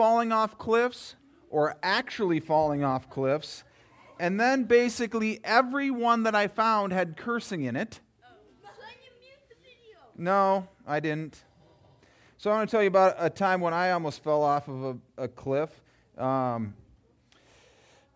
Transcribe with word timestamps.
falling 0.00 0.32
off 0.32 0.56
cliffs 0.56 1.14
or 1.50 1.76
actually 1.82 2.40
falling 2.40 2.82
off 2.82 3.10
cliffs. 3.10 3.64
And 4.18 4.40
then 4.40 4.64
basically 4.64 5.40
every 5.44 5.90
one 5.90 6.22
that 6.22 6.34
I 6.34 6.48
found 6.48 6.94
had 6.94 7.18
cursing 7.18 7.64
in 7.64 7.76
it. 7.76 8.00
No, 10.16 10.66
I 10.86 11.00
didn't. 11.00 11.44
So 12.38 12.50
I 12.50 12.54
want 12.54 12.70
to 12.70 12.74
tell 12.74 12.82
you 12.82 12.88
about 12.88 13.14
a 13.18 13.28
time 13.28 13.60
when 13.60 13.74
I 13.74 13.90
almost 13.90 14.24
fell 14.24 14.42
off 14.42 14.68
of 14.68 14.84
a, 15.18 15.24
a 15.24 15.28
cliff. 15.28 15.68
Um, 16.16 16.72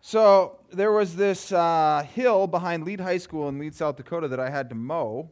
so 0.01 0.57
there 0.73 0.91
was 0.91 1.15
this 1.15 1.51
uh, 1.51 2.03
hill 2.15 2.47
behind 2.47 2.83
Lead 2.83 2.99
High 2.99 3.19
School 3.19 3.47
in 3.47 3.59
Lead, 3.59 3.75
South 3.75 3.95
Dakota 3.95 4.27
that 4.29 4.39
I 4.39 4.49
had 4.49 4.69
to 4.69 4.75
mow. 4.75 5.29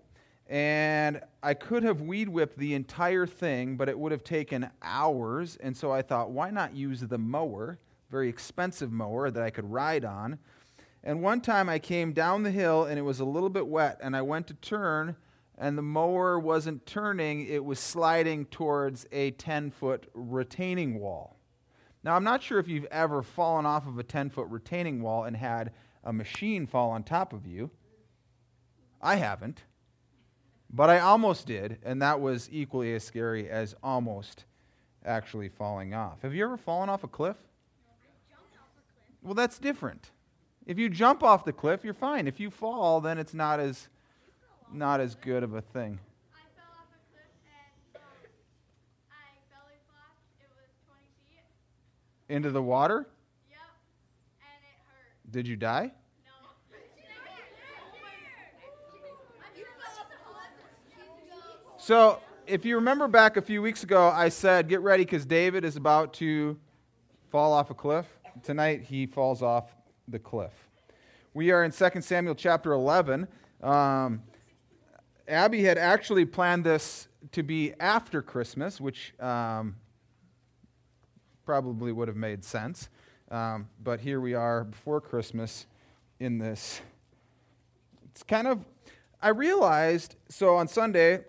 And 0.54 1.20
I 1.41 1.55
could 1.55 1.81
have 1.81 2.01
weed 2.01 2.29
whipped 2.29 2.59
the 2.59 2.75
entire 2.75 3.25
thing, 3.25 3.75
but 3.75 3.89
it 3.89 3.97
would 3.97 4.11
have 4.11 4.23
taken 4.23 4.69
hours. 4.83 5.55
And 5.55 5.75
so 5.75 5.91
I 5.91 6.04
thought, 6.04 6.29
why 6.29 6.51
not 6.51 6.75
use 6.75 7.01
the 7.01 7.18
mower, 7.18 7.79
very 8.11 8.29
expensive 8.29 8.92
mower 8.92 9.31
that 9.31 9.42
I 9.42 9.50
could 9.50 9.71
ride 9.71 10.05
on? 10.05 10.37
And 11.04 11.23
one 11.23 11.42
time 11.42 11.69
I 11.69 11.79
came 11.79 12.14
down 12.14 12.43
the 12.43 12.51
hill 12.51 12.83
and 12.83 13.00
it 13.00 13.01
was 13.01 13.19
a 13.19 13.25
little 13.25 13.50
bit 13.50 13.65
wet, 13.65 13.97
and 14.00 14.15
I 14.15 14.21
went 14.21 14.45
to 14.45 14.54
turn, 14.54 15.15
and 15.57 15.75
the 15.75 15.81
mower 15.81 16.37
wasn't 16.37 16.86
turning, 16.86 17.47
it 17.47 17.65
was 17.65 17.79
sliding 17.79 18.45
towards 18.45 19.07
a 19.11 19.31
10 19.31 19.71
foot 19.71 20.07
retaining 20.14 21.00
wall. 21.00 21.39
Now, 22.04 22.15
I'm 22.15 22.23
not 22.23 22.43
sure 22.43 22.59
if 22.59 22.67
you've 22.67 22.86
ever 22.92 23.23
fallen 23.23 23.65
off 23.65 23.87
of 23.87 23.97
a 23.97 24.04
10 24.04 24.29
foot 24.29 24.47
retaining 24.50 25.01
wall 25.01 25.23
and 25.23 25.36
had 25.36 25.71
a 26.04 26.14
machine 26.14 26.67
fall 26.67 26.92
on 26.92 27.01
top 27.01 27.33
of 27.33 27.47
you. 27.47 27.71
I 29.01 29.15
haven't. 29.15 29.64
But 30.75 30.89
I 30.89 31.00
almost 31.00 31.45
did, 31.45 31.77
and 31.86 32.02
that 32.02 32.19
was 32.19 32.50
equally 32.52 32.95
as 32.95 33.03
scary 33.03 33.47
as 33.47 33.75
almost 33.83 34.45
actually 35.05 35.47
falling 35.47 35.94
off. 35.94 36.23
Have 36.23 36.33
you 36.33 36.44
ever 36.44 36.58
fallen 36.58 36.89
off 36.89 37.03
a 37.03 37.08
cliff? 37.08 37.38
Well, 39.22 39.36
that's 39.36 39.59
different. 39.59 40.09
If 40.66 40.80
you 40.80 40.89
jump 40.89 41.23
off 41.23 41.45
the 41.45 41.53
cliff, 41.53 41.83
you're 41.83 41.94
fine. 41.94 42.28
If 42.28 42.39
you 42.39 42.50
fall, 42.50 43.02
then 43.02 43.20
it's 43.20 43.33
not 43.33 43.59
as 43.59 43.88
not 44.73 45.00
as 45.00 45.14
good 45.14 45.44
of 45.44 45.53
a 45.53 45.61
thing. 45.61 46.00
Into 52.30 52.50
the 52.50 52.64
water? 52.64 53.08
Yep. 53.52 53.59
And 54.39 54.64
it 54.64 54.80
hurt. 54.88 55.31
Did 55.31 55.48
you 55.48 55.55
die? 55.55 55.92
No. 56.26 56.31
So, 61.86 62.22
if 62.48 62.64
you 62.64 62.76
remember 62.76 63.09
back 63.09 63.36
a 63.36 63.42
few 63.42 63.62
weeks 63.62 63.84
ago, 63.84 64.08
I 64.08 64.30
said, 64.30 64.70
get 64.70 64.80
ready 64.80 65.03
because 65.03 65.26
David 65.26 65.66
is 65.66 65.76
about 65.76 66.14
to 66.14 66.58
fall 67.30 67.52
off 67.52 67.72
a 67.72 67.73
cliff. 67.73 68.06
Tonight, 68.42 68.84
he 68.84 69.06
falls 69.06 69.42
off 69.42 69.76
the 70.08 70.17
cliff. 70.17 70.54
We 71.34 71.52
are 71.52 71.61
in 71.61 71.72
2 71.72 72.00
Samuel 72.00 72.36
chapter 72.36 72.72
11. 72.72 73.28
Um, 73.61 74.23
Abby 75.28 75.61
had 75.61 75.78
actually 75.78 76.23
planned 76.23 76.64
this 76.64 77.09
to 77.34 77.44
be 77.44 77.73
after 77.81 78.22
Christmas, 78.22 78.80
which 78.80 79.14
um, 79.20 79.76
probably 81.45 81.92
would 81.92 82.08
have 82.08 82.16
made 82.16 82.45
sense. 82.45 82.88
Um, 83.30 83.67
but 83.84 84.00
here 84.00 84.22
we 84.22 84.36
are 84.36 84.64
before 84.64 85.02
Christmas 85.02 85.66
in 86.17 86.38
this. 86.38 86.80
It's 88.06 88.23
kind 88.23 88.48
of, 88.48 88.64
I 89.22 89.30
realized, 89.30 90.16
so 90.30 90.56
on 90.56 90.70
Sunday, 90.70 91.26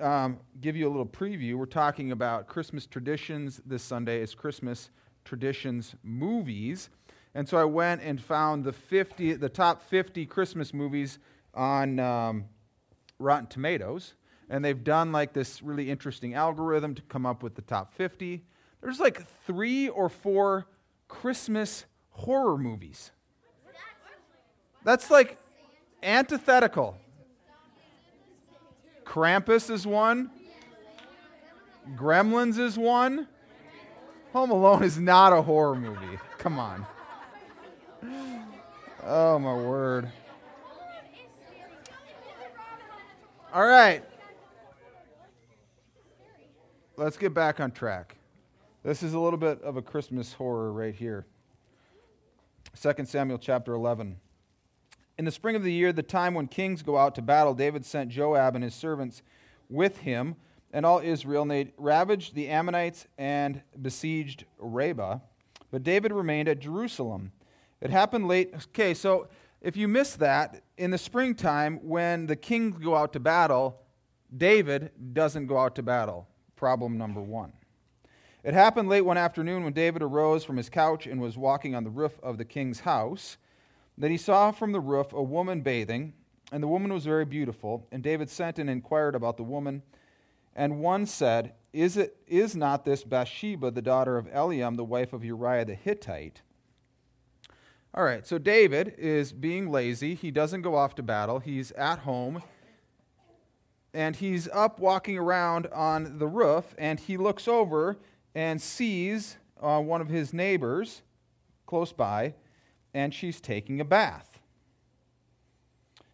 um, 0.00 0.38
give 0.60 0.76
you 0.76 0.88
a 0.88 0.90
little 0.90 1.06
preview. 1.06 1.54
We're 1.54 1.66
talking 1.66 2.12
about 2.12 2.46
Christmas 2.46 2.86
traditions. 2.86 3.60
This 3.64 3.82
Sunday 3.82 4.20
is 4.20 4.34
Christmas 4.34 4.90
traditions 5.24 5.94
movies. 6.02 6.90
And 7.34 7.48
so 7.48 7.58
I 7.58 7.64
went 7.64 8.02
and 8.02 8.20
found 8.20 8.64
the 8.64 8.72
50, 8.72 9.34
the 9.34 9.48
top 9.48 9.82
50 9.82 10.26
Christmas 10.26 10.72
movies 10.72 11.18
on 11.54 11.98
um, 11.98 12.46
Rotten 13.18 13.46
Tomatoes. 13.46 14.14
And 14.48 14.64
they've 14.64 14.82
done 14.82 15.12
like 15.12 15.32
this 15.32 15.62
really 15.62 15.90
interesting 15.90 16.34
algorithm 16.34 16.94
to 16.94 17.02
come 17.02 17.26
up 17.26 17.42
with 17.42 17.54
the 17.54 17.62
top 17.62 17.92
50. 17.94 18.44
There's 18.80 19.00
like 19.00 19.26
three 19.46 19.88
or 19.88 20.08
four 20.08 20.66
Christmas 21.08 21.84
horror 22.10 22.56
movies. 22.56 23.10
That's 24.84 25.10
like 25.10 25.38
antithetical. 26.02 26.96
Krampus 29.06 29.70
is 29.70 29.86
one. 29.86 30.30
Gremlins 31.94 32.58
is 32.58 32.76
one. 32.76 33.28
Home 34.32 34.50
Alone 34.50 34.82
is 34.82 34.98
not 34.98 35.32
a 35.32 35.40
horror 35.40 35.76
movie. 35.76 36.18
Come 36.38 36.58
on. 36.58 36.84
Oh, 39.04 39.38
my 39.38 39.54
word. 39.54 40.10
All 43.54 43.66
right. 43.66 44.04
Let's 46.96 47.16
get 47.16 47.32
back 47.32 47.60
on 47.60 47.70
track. 47.70 48.16
This 48.82 49.02
is 49.02 49.14
a 49.14 49.18
little 49.18 49.38
bit 49.38 49.62
of 49.62 49.76
a 49.76 49.82
Christmas 49.82 50.32
horror 50.32 50.72
right 50.72 50.94
here. 50.94 51.26
2 52.80 53.04
Samuel 53.04 53.38
chapter 53.38 53.72
11. 53.72 54.16
In 55.18 55.24
the 55.24 55.30
spring 55.30 55.56
of 55.56 55.62
the 55.62 55.72
year, 55.72 55.92
the 55.92 56.02
time 56.02 56.34
when 56.34 56.46
kings 56.46 56.82
go 56.82 56.98
out 56.98 57.14
to 57.14 57.22
battle, 57.22 57.54
David 57.54 57.86
sent 57.86 58.10
Joab 58.10 58.54
and 58.54 58.62
his 58.62 58.74
servants 58.74 59.22
with 59.70 59.98
him 59.98 60.36
and 60.72 60.84
all 60.84 60.98
Israel, 60.98 61.42
and 61.42 61.50
they 61.50 61.72
ravaged 61.78 62.34
the 62.34 62.48
Ammonites 62.48 63.06
and 63.16 63.62
besieged 63.80 64.44
Rabbah. 64.58 65.20
But 65.70 65.82
David 65.82 66.12
remained 66.12 66.48
at 66.48 66.58
Jerusalem. 66.58 67.32
It 67.80 67.90
happened 67.90 68.28
late. 68.28 68.52
Okay, 68.54 68.92
so 68.92 69.28
if 69.62 69.74
you 69.74 69.88
miss 69.88 70.16
that, 70.16 70.62
in 70.76 70.90
the 70.90 70.98
springtime, 70.98 71.80
when 71.82 72.26
the 72.26 72.36
kings 72.36 72.76
go 72.76 72.94
out 72.94 73.14
to 73.14 73.20
battle, 73.20 73.80
David 74.36 74.90
doesn't 75.14 75.46
go 75.46 75.56
out 75.56 75.74
to 75.76 75.82
battle. 75.82 76.28
Problem 76.56 76.98
number 76.98 77.22
one. 77.22 77.54
It 78.44 78.52
happened 78.52 78.90
late 78.90 79.00
one 79.00 79.16
afternoon 79.16 79.64
when 79.64 79.72
David 79.72 80.02
arose 80.02 80.44
from 80.44 80.58
his 80.58 80.68
couch 80.68 81.06
and 81.06 81.22
was 81.22 81.38
walking 81.38 81.74
on 81.74 81.84
the 81.84 81.90
roof 81.90 82.20
of 82.22 82.36
the 82.36 82.44
king's 82.44 82.80
house 82.80 83.38
that 83.98 84.10
he 84.10 84.16
saw 84.16 84.50
from 84.50 84.72
the 84.72 84.80
roof 84.80 85.12
a 85.12 85.22
woman 85.22 85.62
bathing, 85.62 86.12
and 86.52 86.62
the 86.62 86.68
woman 86.68 86.92
was 86.92 87.04
very 87.04 87.24
beautiful. 87.24 87.86
And 87.90 88.02
David 88.02 88.30
sent 88.30 88.58
and 88.58 88.70
inquired 88.70 89.14
about 89.14 89.36
the 89.36 89.42
woman. 89.42 89.82
And 90.54 90.80
one 90.80 91.06
said, 91.06 91.54
Is, 91.72 91.96
it, 91.96 92.16
is 92.26 92.54
not 92.54 92.84
this 92.84 93.04
Bathsheba, 93.04 93.70
the 93.70 93.82
daughter 93.82 94.16
of 94.16 94.26
Eliam, 94.26 94.76
the 94.76 94.84
wife 94.84 95.12
of 95.12 95.24
Uriah 95.24 95.64
the 95.64 95.74
Hittite? 95.74 96.42
All 97.94 98.04
right, 98.04 98.26
so 98.26 98.38
David 98.38 98.94
is 98.98 99.32
being 99.32 99.70
lazy. 99.70 100.14
He 100.14 100.30
doesn't 100.30 100.62
go 100.62 100.74
off 100.74 100.94
to 100.96 101.02
battle, 101.02 101.38
he's 101.38 101.72
at 101.72 102.00
home. 102.00 102.42
And 103.94 104.14
he's 104.14 104.46
up 104.48 104.78
walking 104.78 105.16
around 105.16 105.68
on 105.68 106.18
the 106.18 106.26
roof, 106.26 106.74
and 106.76 107.00
he 107.00 107.16
looks 107.16 107.48
over 107.48 107.96
and 108.34 108.60
sees 108.60 109.38
uh, 109.58 109.80
one 109.80 110.02
of 110.02 110.10
his 110.10 110.34
neighbors 110.34 111.00
close 111.64 111.92
by 111.92 112.34
and 112.96 113.12
she's 113.12 113.42
taking 113.42 113.78
a 113.78 113.84
bath. 113.84 114.40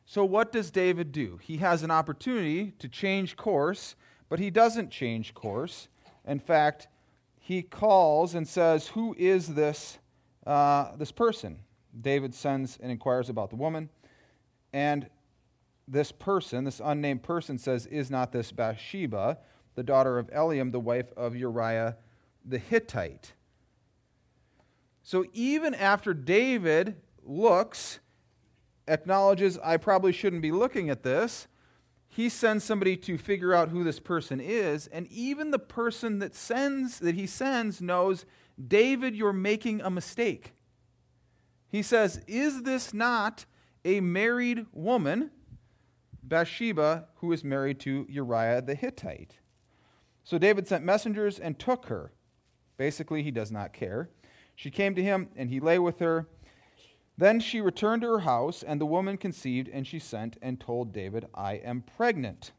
So, 0.05 0.25
what 0.25 0.51
does 0.51 0.73
David 0.73 1.13
do? 1.13 1.39
He 1.41 1.59
has 1.59 1.85
an 1.85 1.93
opportunity 1.93 2.73
to 2.81 2.89
change 2.89 3.37
course, 3.37 3.95
but 4.29 4.41
he 4.41 4.51
doesn't 4.51 4.91
change 4.91 5.33
course. 5.33 5.87
In 6.27 6.41
fact, 6.41 6.89
he 7.39 7.63
calls 7.63 8.35
and 8.35 8.49
says, 8.49 8.89
Who 8.89 9.15
is 9.17 9.55
this, 9.55 9.99
uh, 10.45 10.97
this 10.97 11.13
person? 11.13 11.61
David 11.99 12.35
sends 12.35 12.79
and 12.83 12.91
inquires 12.91 13.29
about 13.29 13.51
the 13.51 13.57
woman. 13.57 13.89
And 14.73 15.09
this 15.87 16.11
person, 16.11 16.65
this 16.65 16.81
unnamed 16.85 17.23
person, 17.23 17.59
says, 17.59 17.87
Is 17.87 18.11
not 18.11 18.33
this 18.33 18.51
Bathsheba, 18.51 19.39
the 19.77 19.85
daughter 19.85 20.19
of 20.19 20.29
Eliam, 20.31 20.73
the 20.73 20.81
wife 20.81 21.13
of 21.17 21.37
Uriah 21.37 21.97
the 22.45 22.59
Hittite? 22.59 23.35
So 25.03 25.25
even 25.33 25.75
after 25.75 26.15
David 26.15 26.97
looks, 27.23 27.99
acknowledges, 28.87 29.59
I 29.63 29.77
probably 29.77 30.13
shouldn't 30.13 30.43
be 30.43 30.53
looking 30.53 30.91
at 30.91 31.03
this, 31.03 31.49
he 32.09 32.29
sends 32.29 32.63
somebody 32.63 32.97
to 32.99 33.17
figure 33.17 33.55
out 33.55 33.71
who 33.71 33.85
this 33.85 33.99
person 33.99 34.39
is, 34.39 34.87
and 34.89 35.07
even 35.09 35.51
the 35.51 35.59
person 35.59 36.19
that 36.19 36.35
sends 36.35 36.99
that 36.99 37.15
he 37.15 37.27
sends 37.27 37.81
knows, 37.81 38.27
David, 38.69 39.17
you're 39.17 39.33
making 39.33 39.81
a 39.81 39.91
mistake. 39.91 40.53
He 41.69 41.83
says, 41.83 42.21
Is 42.27 42.65
this 42.65 42.93
not 42.93 43.47
a 43.85 44.01
married 44.01 44.67
woman, 44.73 45.31
Bathsheba, 46.23 47.09
who 47.17 47.33
is 47.33 47.43
married 47.43 47.81
to 47.81 48.07
Uriah 48.11 48.61
the 48.61 48.75
Hittite? 48.75 49.39
So 50.23 50.37
David 50.39 50.69
sent 50.69 50.85
messengers 50.85 51.39
and 51.39 51.59
took 51.59 51.87
her. 51.87 52.13
Basically, 52.77 53.23
he 53.23 53.31
does 53.31 53.51
not 53.51 53.73
care. 53.73 54.11
She 54.55 54.71
came 54.71 54.95
to 54.95 55.03
him, 55.03 55.29
and 55.37 55.51
he 55.51 55.61
lay 55.61 55.79
with 55.79 55.99
her. 55.99 56.27
Then 57.19 57.41
she 57.41 57.61
returned 57.61 58.03
to 58.03 58.09
her 58.09 58.21
house, 58.21 58.63
and 58.63 58.81
the 58.81 58.87
woman 58.87 59.17
conceived, 59.17 59.69
and 59.69 59.87
she 59.87 59.99
sent 59.99 60.39
and 60.41 60.59
told 60.59 60.93
David, 60.93 61.27
I 61.35 61.55
am 61.55 61.83
pregnant. 61.97 62.53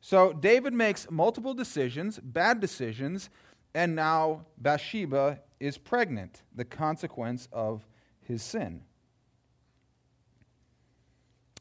So 0.00 0.32
David 0.32 0.72
makes 0.72 1.10
multiple 1.10 1.54
decisions, 1.54 2.18
bad 2.18 2.60
decisions, 2.60 3.30
and 3.74 3.94
now 3.94 4.46
Bathsheba 4.58 5.40
is 5.58 5.78
pregnant, 5.78 6.42
the 6.54 6.64
consequence 6.64 7.48
of 7.52 7.86
his 8.22 8.42
sin. 8.42 8.82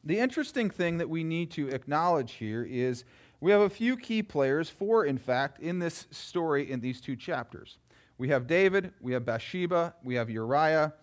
The 0.04 0.19
interesting 0.19 0.69
thing 0.69 0.98
that 0.98 1.10
we 1.10 1.24
need 1.24 1.50
to 1.51 1.69
acknowledge 1.69 2.33
here 2.33 2.63
is 2.63 3.04
we 3.42 3.51
have 3.51 3.62
a 3.62 3.69
few 3.69 3.98
key 3.98 4.21
players, 4.21 4.69
four 4.69 5.06
in 5.06 5.18
fact, 5.18 5.60
in 5.60 5.80
this 5.80 6.07
story 6.12 6.71
in 6.71 6.80
these 6.80 7.01
two 7.01 7.16
chapters. 7.16 7.80
We 8.17 8.29
have 8.29 8.47
David, 8.47 8.94
we 9.01 9.13
have 9.13 9.25
Bathsheba, 9.25 9.95
we 10.03 10.15
have 10.15 10.29
Uriah, 10.29 10.94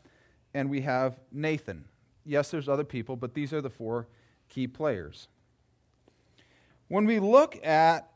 and 0.55 0.71
we 0.71 0.81
have 0.83 1.21
Nathan. 1.31 1.85
Yes, 2.25 2.51
there's 2.51 2.69
other 2.69 2.85
people, 2.85 3.17
but 3.17 3.35
these 3.35 3.53
are 3.53 3.61
the 3.61 3.71
four 3.71 4.09
key 4.49 4.67
players. 4.67 5.29
When 6.89 7.05
we 7.05 7.21
look 7.21 7.65
at 7.65 8.11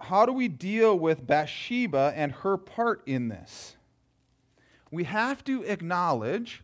how 0.00 0.26
do 0.26 0.32
we 0.32 0.48
deal 0.48 0.98
with 0.98 1.26
Bathsheba 1.26 2.12
and 2.14 2.32
her 2.32 2.56
part 2.56 3.02
in 3.06 3.28
this, 3.28 3.76
we 4.90 5.04
have 5.04 5.42
to 5.44 5.62
acknowledge, 5.64 6.62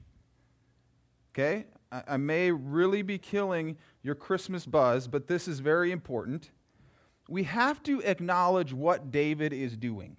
okay, 1.32 1.66
I, 1.90 2.16
may 2.16 2.50
really 2.50 3.02
be 3.02 3.18
killing 3.18 3.76
your 4.02 4.14
Christmas 4.14 4.64
buzz, 4.64 5.08
but 5.08 5.26
this 5.26 5.46
is 5.46 5.60
very 5.60 5.92
important. 5.92 6.50
We 7.28 7.44
have 7.44 7.82
to 7.84 8.00
acknowledge 8.02 8.72
what 8.72 9.10
David 9.10 9.52
is 9.52 9.76
doing. 9.76 10.16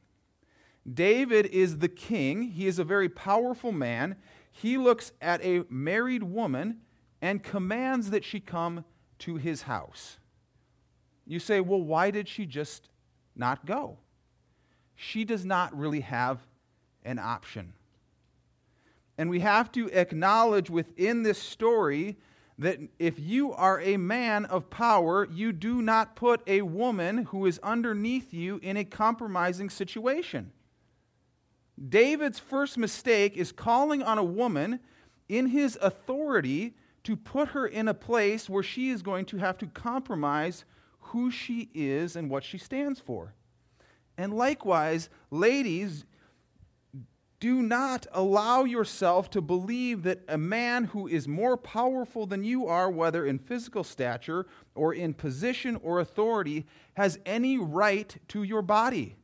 David 0.91 1.45
is 1.47 1.77
the 1.77 1.87
king, 1.87 2.43
he 2.43 2.67
is 2.67 2.77
a 2.77 2.83
very 2.83 3.09
powerful 3.09 3.71
man. 3.71 4.17
He 4.51 4.77
looks 4.77 5.11
at 5.21 5.43
a 5.43 5.63
married 5.69 6.23
woman 6.23 6.81
and 7.21 7.41
commands 7.41 8.09
that 8.09 8.23
she 8.23 8.39
come 8.39 8.83
to 9.19 9.37
his 9.37 9.63
house. 9.63 10.19
You 11.25 11.39
say, 11.39 11.61
well, 11.61 11.81
why 11.81 12.11
did 12.11 12.27
she 12.27 12.45
just 12.45 12.89
not 13.35 13.65
go? 13.65 13.97
She 14.95 15.23
does 15.23 15.45
not 15.45 15.75
really 15.75 16.01
have 16.01 16.45
an 17.03 17.17
option. 17.17 17.73
And 19.17 19.29
we 19.29 19.39
have 19.39 19.71
to 19.73 19.89
acknowledge 19.89 20.69
within 20.69 21.23
this 21.23 21.39
story 21.39 22.17
that 22.59 22.79
if 22.99 23.19
you 23.19 23.53
are 23.53 23.79
a 23.81 23.97
man 23.97 24.45
of 24.45 24.69
power, 24.69 25.27
you 25.31 25.51
do 25.51 25.81
not 25.81 26.15
put 26.15 26.41
a 26.45 26.61
woman 26.61 27.25
who 27.25 27.45
is 27.45 27.59
underneath 27.63 28.33
you 28.33 28.59
in 28.61 28.77
a 28.77 28.83
compromising 28.83 29.69
situation. 29.69 30.51
David's 31.89 32.39
first 32.39 32.77
mistake 32.77 33.35
is 33.35 33.51
calling 33.51 34.03
on 34.03 34.17
a 34.17 34.23
woman 34.23 34.79
in 35.27 35.47
his 35.47 35.77
authority 35.81 36.75
to 37.03 37.15
put 37.15 37.49
her 37.49 37.67
in 37.67 37.87
a 37.87 37.93
place 37.93 38.49
where 38.49 38.63
she 38.63 38.89
is 38.89 39.01
going 39.01 39.25
to 39.25 39.37
have 39.37 39.57
to 39.57 39.67
compromise 39.67 40.65
who 40.99 41.29
she 41.29 41.69
is 41.73 42.15
and 42.15 42.29
what 42.29 42.43
she 42.43 42.57
stands 42.57 42.99
for. 42.99 43.33
And 44.17 44.33
likewise, 44.33 45.09
ladies, 45.31 46.05
do 47.39 47.61
not 47.61 48.07
allow 48.13 48.63
yourself 48.63 49.29
to 49.31 49.41
believe 49.41 50.03
that 50.03 50.21
a 50.29 50.37
man 50.37 50.85
who 50.85 51.07
is 51.07 51.27
more 51.27 51.57
powerful 51.57 52.25
than 52.25 52.43
you 52.43 52.67
are, 52.67 52.89
whether 52.89 53.25
in 53.25 53.37
physical 53.37 53.83
stature 53.83 54.45
or 54.75 54.93
in 54.93 55.13
position 55.13 55.75
or 55.83 55.99
authority, 55.99 56.65
has 56.93 57.19
any 57.25 57.57
right 57.57 58.15
to 58.29 58.43
your 58.43 58.61
body. 58.61 59.17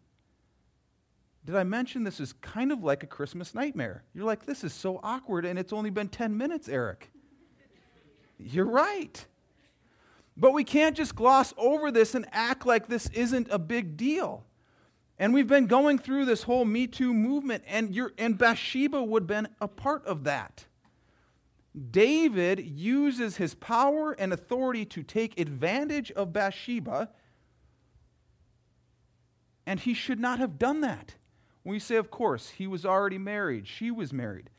Did 1.45 1.55
I 1.55 1.63
mention 1.63 2.03
this 2.03 2.19
is 2.19 2.33
kind 2.33 2.71
of 2.71 2.83
like 2.83 3.03
a 3.03 3.07
Christmas 3.07 3.55
nightmare? 3.55 4.03
You're 4.13 4.25
like, 4.25 4.45
this 4.45 4.63
is 4.63 4.73
so 4.73 4.99
awkward, 5.01 5.45
and 5.45 5.57
it's 5.57 5.73
only 5.73 5.89
been 5.89 6.09
10 6.09 6.37
minutes, 6.37 6.67
Eric. 6.67 7.11
You're 8.37 8.65
right. 8.65 9.25
But 10.37 10.53
we 10.53 10.63
can't 10.63 10.95
just 10.95 11.15
gloss 11.15 11.53
over 11.57 11.91
this 11.91 12.15
and 12.15 12.25
act 12.31 12.65
like 12.65 12.87
this 12.87 13.07
isn't 13.09 13.47
a 13.51 13.59
big 13.59 13.97
deal. 13.97 14.45
And 15.17 15.33
we've 15.33 15.47
been 15.47 15.67
going 15.67 15.99
through 15.99 16.25
this 16.25 16.43
whole 16.43 16.63
Me 16.63 16.87
Too 16.87 17.13
movement, 17.13 17.63
and, 17.67 17.93
you 17.93 18.11
and 18.17 18.37
Bathsheba 18.37 19.03
would 19.03 19.23
have 19.23 19.27
been 19.27 19.47
a 19.59 19.67
part 19.67 20.05
of 20.05 20.23
that. 20.23 20.65
David 21.91 22.59
uses 22.59 23.37
his 23.37 23.53
power 23.53 24.13
and 24.13 24.31
authority 24.33 24.85
to 24.85 25.03
take 25.03 25.39
advantage 25.39 26.11
of 26.11 26.31
Bathsheba, 26.31 27.09
and 29.65 29.79
he 29.81 29.93
should 29.93 30.19
not 30.19 30.39
have 30.39 30.57
done 30.57 30.81
that. 30.81 31.15
We 31.63 31.79
say, 31.79 31.95
of 31.95 32.09
course, 32.09 32.49
he 32.49 32.67
was 32.67 32.85
already 32.85 33.17
married, 33.17 33.67
she 33.67 33.91
was 33.91 34.13
married. 34.13 34.49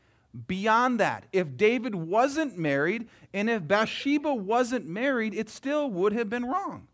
Beyond 0.47 0.99
that, 0.99 1.25
if 1.33 1.57
David 1.57 1.93
wasn't 1.93 2.57
married 2.57 3.09
and 3.33 3.49
if 3.49 3.67
Bathsheba 3.67 4.33
wasn't 4.33 4.87
married, 4.87 5.33
it 5.33 5.49
still 5.49 5.89
would 5.89 6.13
have 6.13 6.29
been 6.29 6.45
wrong. 6.45 6.87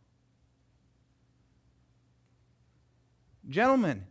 Gentlemen, 3.47 4.07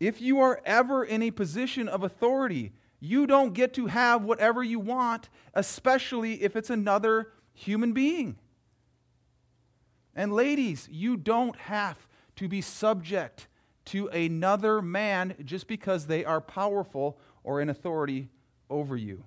if 0.00 0.20
you 0.20 0.40
are 0.40 0.60
ever 0.64 1.04
in 1.04 1.22
a 1.22 1.30
position 1.30 1.88
of 1.88 2.02
authority, 2.02 2.72
you 2.98 3.26
don't 3.26 3.54
get 3.54 3.72
to 3.74 3.86
have 3.86 4.24
whatever 4.24 4.62
you 4.62 4.80
want, 4.80 5.28
especially 5.54 6.42
if 6.42 6.56
it's 6.56 6.70
another 6.70 7.32
human 7.54 7.92
being. 7.92 8.36
And 10.14 10.32
ladies, 10.32 10.88
you 10.90 11.16
don't 11.16 11.56
have 11.56 12.08
to 12.36 12.48
be 12.48 12.60
subject 12.60 13.46
to 13.90 14.08
another 14.08 14.82
man 14.82 15.34
just 15.44 15.66
because 15.66 16.06
they 16.06 16.24
are 16.24 16.40
powerful 16.40 17.18
or 17.44 17.60
in 17.60 17.68
authority 17.68 18.28
over 18.68 18.96
you. 18.96 19.24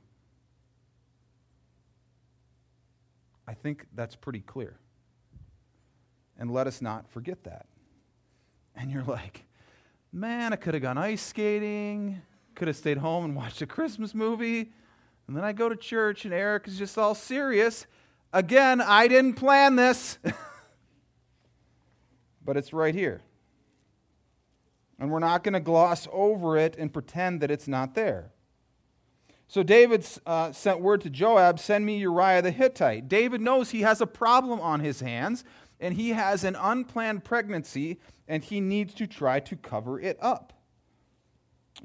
I 3.48 3.54
think 3.54 3.86
that's 3.94 4.16
pretty 4.16 4.42
clear. 4.42 4.78
And 6.38 6.52
let 6.52 6.68
us 6.68 6.82
not 6.82 7.10
forget 7.10 7.44
that 7.44 7.66
and 8.76 8.92
you're 8.92 9.04
like, 9.04 9.44
man, 10.12 10.54
I 10.54 10.56
could 10.56 10.74
have 10.74 10.84
gone 10.84 10.98
ice 10.98 11.22
skating, 11.22 12.22
could 12.56 12.68
have 12.68 12.78
stayed 12.78 12.98
home 12.98 13.26
and 13.26 13.36
watched 13.36 13.62
a 13.62 13.68
Christmas 13.68 14.14
movie. 14.14 14.72
And 15.28 15.38
then 15.38 15.44
I 15.44 15.54
go 15.54 15.70
to 15.70 15.76
church, 15.76 16.26
and 16.26 16.34
Eric 16.34 16.68
is 16.68 16.78
just 16.78 16.98
all 16.98 17.16
serious. 17.16 17.86
Again, 18.34 18.82
I 18.82 19.08
didn't 19.08 19.36
plan 19.36 19.76
this. 19.76 20.18
but 22.46 22.58
it's 22.58 22.74
right 22.74 22.94
here. 22.94 23.22
And 25.04 25.12
we're 25.12 25.20
not 25.20 25.44
going 25.44 25.52
to 25.52 25.60
gloss 25.60 26.08
over 26.14 26.56
it 26.56 26.78
and 26.80 26.94
pretend 26.94 27.42
that 27.42 27.52
it's 27.52 27.68
not 27.68 27.94
there. 27.94 28.32
So 29.50 29.62
David 29.62 30.08
uh, 30.26 30.54
sent 30.54 30.80
word 30.80 31.02
to 31.02 31.10
Joab, 31.10 31.60
send 31.60 31.86
me 31.86 31.98
Uriah 31.98 32.42
the 32.42 32.52
Hittite. 32.52 33.10
David 33.10 33.42
knows 33.42 33.72
he 33.72 33.82
has 33.82 34.00
a 34.00 34.08
problem 34.08 34.62
on 34.62 34.80
his 34.80 35.02
hands, 35.02 35.44
and 35.82 35.96
he 35.96 36.12
has 36.12 36.46
an 36.46 36.56
unplanned 36.56 37.26
pregnancy, 37.26 38.00
and 38.30 38.46
he 38.46 38.62
needs 38.62 38.94
to 38.94 39.06
try 39.06 39.42
to 39.42 39.58
cover 39.58 40.00
it 40.00 40.18
up. 40.22 40.54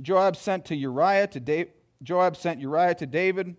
Joab 0.00 0.37
sent 0.37 0.65
to 0.67 0.76
Uriah 0.76 1.27
to 1.27 1.41
David. 1.41 1.72
Joab 2.01 2.37
sent 2.37 2.60
Uriah 2.60 2.94
to 2.94 3.06
David. 3.06 3.56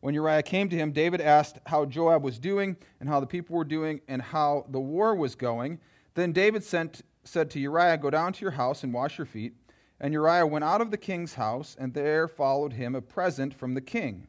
When 0.00 0.12
Uriah 0.12 0.42
came 0.42 0.68
to 0.68 0.76
him, 0.76 0.92
David 0.92 1.22
asked 1.22 1.56
how 1.64 1.86
Joab 1.86 2.22
was 2.22 2.38
doing 2.38 2.76
and 3.00 3.08
how 3.08 3.18
the 3.18 3.26
people 3.26 3.56
were 3.56 3.64
doing 3.64 4.02
and 4.06 4.20
how 4.20 4.66
the 4.68 4.78
war 4.78 5.14
was 5.14 5.34
going. 5.34 5.80
Then 6.12 6.32
David 6.32 6.64
sent, 6.64 7.00
said 7.26 7.50
to 7.50 7.60
Uriah, 7.60 7.98
Go 7.98 8.10
down 8.10 8.32
to 8.34 8.42
your 8.42 8.52
house 8.52 8.82
and 8.82 8.92
wash 8.92 9.18
your 9.18 9.26
feet. 9.26 9.54
And 9.98 10.12
Uriah 10.12 10.46
went 10.46 10.64
out 10.64 10.80
of 10.80 10.90
the 10.90 10.98
king's 10.98 11.34
house, 11.34 11.76
and 11.78 11.94
there 11.94 12.28
followed 12.28 12.74
him 12.74 12.94
a 12.94 13.00
present 13.00 13.54
from 13.54 13.74
the 13.74 13.80
king. 13.80 14.26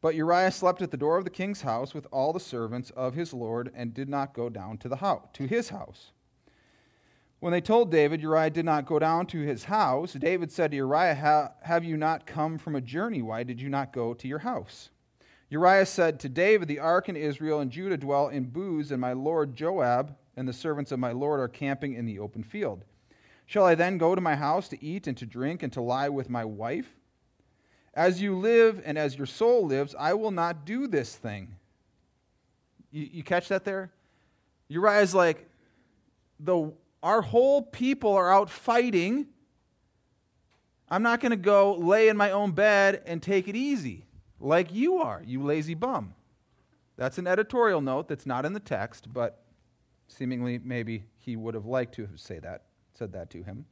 But 0.00 0.14
Uriah 0.14 0.50
slept 0.50 0.82
at 0.82 0.90
the 0.90 0.96
door 0.96 1.18
of 1.18 1.24
the 1.24 1.30
king's 1.30 1.62
house 1.62 1.94
with 1.94 2.06
all 2.10 2.32
the 2.32 2.40
servants 2.40 2.90
of 2.90 3.14
his 3.14 3.32
lord 3.32 3.70
and 3.74 3.94
did 3.94 4.08
not 4.08 4.34
go 4.34 4.48
down 4.48 4.78
to, 4.78 4.88
the 4.88 4.96
house, 4.96 5.26
to 5.34 5.46
his 5.46 5.68
house. 5.68 6.12
When 7.38 7.52
they 7.52 7.60
told 7.60 7.90
David 7.90 8.20
Uriah 8.20 8.50
did 8.50 8.64
not 8.64 8.84
go 8.84 8.98
down 8.98 9.26
to 9.26 9.40
his 9.40 9.64
house, 9.64 10.12
David 10.14 10.50
said 10.50 10.72
to 10.72 10.76
Uriah, 10.76 11.52
Have 11.62 11.84
you 11.84 11.96
not 11.96 12.26
come 12.26 12.58
from 12.58 12.74
a 12.74 12.80
journey? 12.80 13.22
Why 13.22 13.44
did 13.44 13.60
you 13.60 13.68
not 13.68 13.92
go 13.92 14.12
to 14.14 14.28
your 14.28 14.40
house? 14.40 14.90
Uriah 15.48 15.86
said 15.86 16.20
to 16.20 16.28
David, 16.28 16.68
The 16.68 16.78
ark 16.78 17.08
and 17.08 17.16
Israel 17.16 17.60
and 17.60 17.70
Judah 17.70 17.96
dwell 17.96 18.28
in 18.28 18.44
booths, 18.44 18.90
and 18.90 19.00
my 19.00 19.12
lord 19.12 19.56
Joab 19.56 20.16
and 20.36 20.48
the 20.48 20.52
servants 20.52 20.92
of 20.92 20.98
my 20.98 21.12
lord 21.12 21.40
are 21.40 21.48
camping 21.48 21.94
in 21.94 22.06
the 22.06 22.18
open 22.18 22.42
field. 22.42 22.84
Shall 23.46 23.64
I 23.64 23.74
then 23.74 23.98
go 23.98 24.14
to 24.14 24.20
my 24.20 24.36
house 24.36 24.68
to 24.68 24.84
eat 24.84 25.06
and 25.06 25.16
to 25.16 25.26
drink 25.26 25.62
and 25.62 25.72
to 25.72 25.80
lie 25.80 26.08
with 26.08 26.30
my 26.30 26.44
wife? 26.44 26.96
As 27.94 28.22
you 28.22 28.38
live 28.38 28.80
and 28.84 28.96
as 28.96 29.18
your 29.18 29.26
soul 29.26 29.66
lives, 29.66 29.94
I 29.98 30.14
will 30.14 30.30
not 30.30 30.64
do 30.64 30.86
this 30.86 31.16
thing. 31.16 31.56
You, 32.92 33.08
you 33.12 33.22
catch 33.24 33.48
that 33.48 33.64
there? 33.64 33.90
Uriah's 34.68 35.14
like, 35.14 35.48
the, 36.38 36.72
our 37.02 37.22
whole 37.22 37.62
people 37.62 38.12
are 38.12 38.32
out 38.32 38.50
fighting. 38.50 39.26
I'm 40.88 41.02
not 41.02 41.20
going 41.20 41.30
to 41.30 41.36
go 41.36 41.74
lay 41.74 42.08
in 42.08 42.16
my 42.16 42.30
own 42.30 42.52
bed 42.52 43.02
and 43.04 43.20
take 43.20 43.48
it 43.48 43.56
easy 43.56 44.06
like 44.38 44.72
you 44.72 44.98
are, 44.98 45.22
you 45.26 45.42
lazy 45.42 45.74
bum. 45.74 46.14
That's 46.96 47.18
an 47.18 47.26
editorial 47.26 47.80
note 47.80 48.08
that's 48.08 48.26
not 48.26 48.44
in 48.46 48.52
the 48.52 48.60
text, 48.60 49.12
but 49.12 49.42
seemingly 50.10 50.58
maybe 50.62 51.04
he 51.18 51.36
would 51.36 51.54
have 51.54 51.66
liked 51.66 51.94
to 51.94 52.06
have 52.06 52.20
say 52.20 52.38
that, 52.40 52.64
said 52.94 53.12
that 53.12 53.30
to 53.30 53.42
him. 53.42 53.66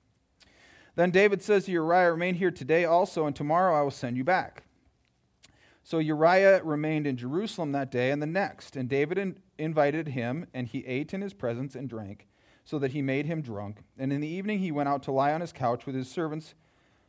Then 0.95 1.11
David 1.11 1.43
says 1.43 1.67
to 1.67 1.73
Uriah, 1.73 2.13
Remain 2.13 2.35
here 2.35 2.51
today 2.51 2.85
also, 2.85 3.27
and 3.27 3.37
tomorrow 3.37 3.79
I 3.79 3.83
will 3.83 3.91
send 3.91 4.17
you 4.17 4.25
back. 4.25 4.65
So 5.83 5.99
Uriah 5.99 6.63
remained 6.63 7.07
in 7.07 7.17
Jerusalem 7.17 7.73
that 7.73 7.91
day 7.91 8.11
and 8.11 8.21
the 8.21 8.27
next, 8.27 8.77
and 8.77 8.89
David 8.89 9.17
in- 9.19 9.39
invited 9.59 10.09
him, 10.09 10.47
and 10.53 10.67
he 10.67 10.85
ate 10.87 11.15
in 11.15 11.21
his 11.21 11.35
presence 11.35 11.75
and 11.75 11.89
drank. 11.89 12.27
so 12.65 12.79
that 12.79 12.93
he 12.93 13.01
made 13.01 13.25
him 13.25 13.41
drunk. 13.41 13.79
And 13.99 14.13
in 14.13 14.21
the 14.21 14.29
evening 14.29 14.59
he 14.59 14.71
went 14.71 14.91
out 14.91 15.03
to 15.05 15.11
lie 15.11 15.33
on 15.33 15.41
his 15.41 15.55
couch 15.55 15.87
with 15.87 15.95
his 15.95 16.07
servants 16.07 16.55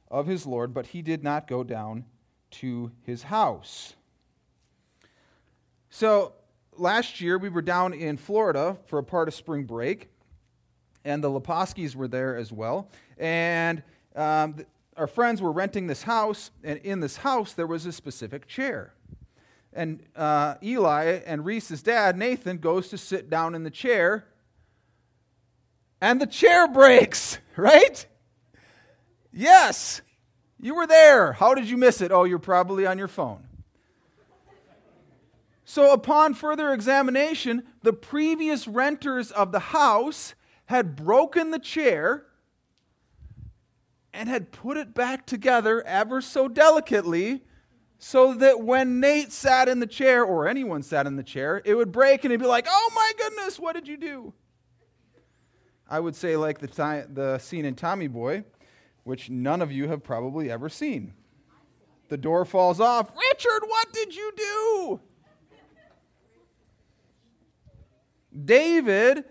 of 0.09 0.25
his 0.25 0.45
Lord, 0.45 0.73
but 0.73 0.87
he 0.87 1.01
did 1.01 1.21
not 1.21 1.49
go 1.49 1.65
down 1.65 2.05
to 2.51 2.93
his 3.01 3.23
house. 3.23 3.95
So 5.89 6.31
last 6.79 7.21
year 7.21 7.37
we 7.37 7.49
were 7.49 7.61
down 7.61 7.93
in 7.93 8.17
Florida 8.17 8.77
for 8.85 8.99
a 8.99 9.03
part 9.03 9.27
of 9.27 9.33
spring 9.33 9.65
break, 9.65 10.09
and 11.03 11.23
the 11.23 11.29
Leposkis 11.29 11.95
were 11.95 12.07
there 12.07 12.35
as 12.35 12.51
well. 12.51 12.89
And 13.17 13.83
um, 14.15 14.55
our 14.95 15.07
friends 15.07 15.41
were 15.41 15.51
renting 15.51 15.87
this 15.87 16.03
house, 16.03 16.51
and 16.63 16.79
in 16.79 16.99
this 16.99 17.17
house 17.17 17.53
there 17.53 17.67
was 17.67 17.85
a 17.85 17.91
specific 17.91 18.47
chair. 18.47 18.93
And 19.73 20.01
uh, 20.15 20.55
Eli 20.63 21.19
and 21.25 21.45
Reese's 21.45 21.83
dad, 21.83 22.17
Nathan, 22.17 22.57
goes 22.57 22.89
to 22.89 22.97
sit 22.97 23.29
down 23.29 23.53
in 23.55 23.63
the 23.63 23.69
chair, 23.69 24.25
and 26.01 26.19
the 26.19 26.27
chair 26.27 26.67
breaks, 26.67 27.39
right? 27.55 28.05
Yes, 29.31 30.01
you 30.59 30.75
were 30.75 30.87
there. 30.87 31.33
How 31.33 31.53
did 31.53 31.69
you 31.69 31.77
miss 31.77 32.01
it? 32.01 32.11
Oh, 32.11 32.23
you're 32.23 32.39
probably 32.39 32.85
on 32.85 32.97
your 32.97 33.07
phone. 33.07 33.48
So, 35.69 35.93
upon 35.93 36.33
further 36.33 36.73
examination, 36.73 37.61
the 37.83 37.93
previous 37.93 38.67
renters 38.67 39.29
of 39.29 39.51
the 39.51 39.59
house 39.59 40.33
had 40.65 40.95
broken 40.95 41.51
the 41.51 41.59
chair 41.59 42.25
and 44.11 44.27
had 44.27 44.51
put 44.51 44.77
it 44.77 44.95
back 44.95 45.27
together 45.27 45.85
ever 45.85 46.21
so 46.21 46.47
delicately 46.47 47.43
so 47.99 48.33
that 48.33 48.61
when 48.61 48.99
Nate 48.99 49.31
sat 49.31 49.69
in 49.69 49.79
the 49.79 49.85
chair 49.85 50.23
or 50.23 50.47
anyone 50.47 50.81
sat 50.81 51.05
in 51.05 51.17
the 51.17 51.23
chair, 51.23 51.61
it 51.63 51.75
would 51.75 51.91
break 51.91 52.23
and 52.23 52.31
he'd 52.31 52.39
be 52.39 52.47
like, 52.47 52.65
oh 52.67 52.91
my 52.95 53.11
goodness, 53.15 53.59
what 53.59 53.75
did 53.75 53.87
you 53.87 53.97
do? 53.97 54.33
I 55.87 55.99
would 55.99 56.15
say, 56.15 56.35
like 56.35 56.57
the, 56.57 57.07
the 57.13 57.37
scene 57.37 57.65
in 57.65 57.75
Tommy 57.75 58.07
Boy, 58.07 58.43
which 59.03 59.29
none 59.29 59.61
of 59.61 59.71
you 59.71 59.87
have 59.89 60.03
probably 60.03 60.49
ever 60.49 60.67
seen. 60.67 61.13
The 62.07 62.17
door 62.17 62.43
falls 62.43 62.79
off. 62.79 63.11
Richard, 63.15 63.67
what 63.67 63.93
did 63.93 64.15
you 64.15 64.31
do? 64.35 65.01
David 68.45 69.25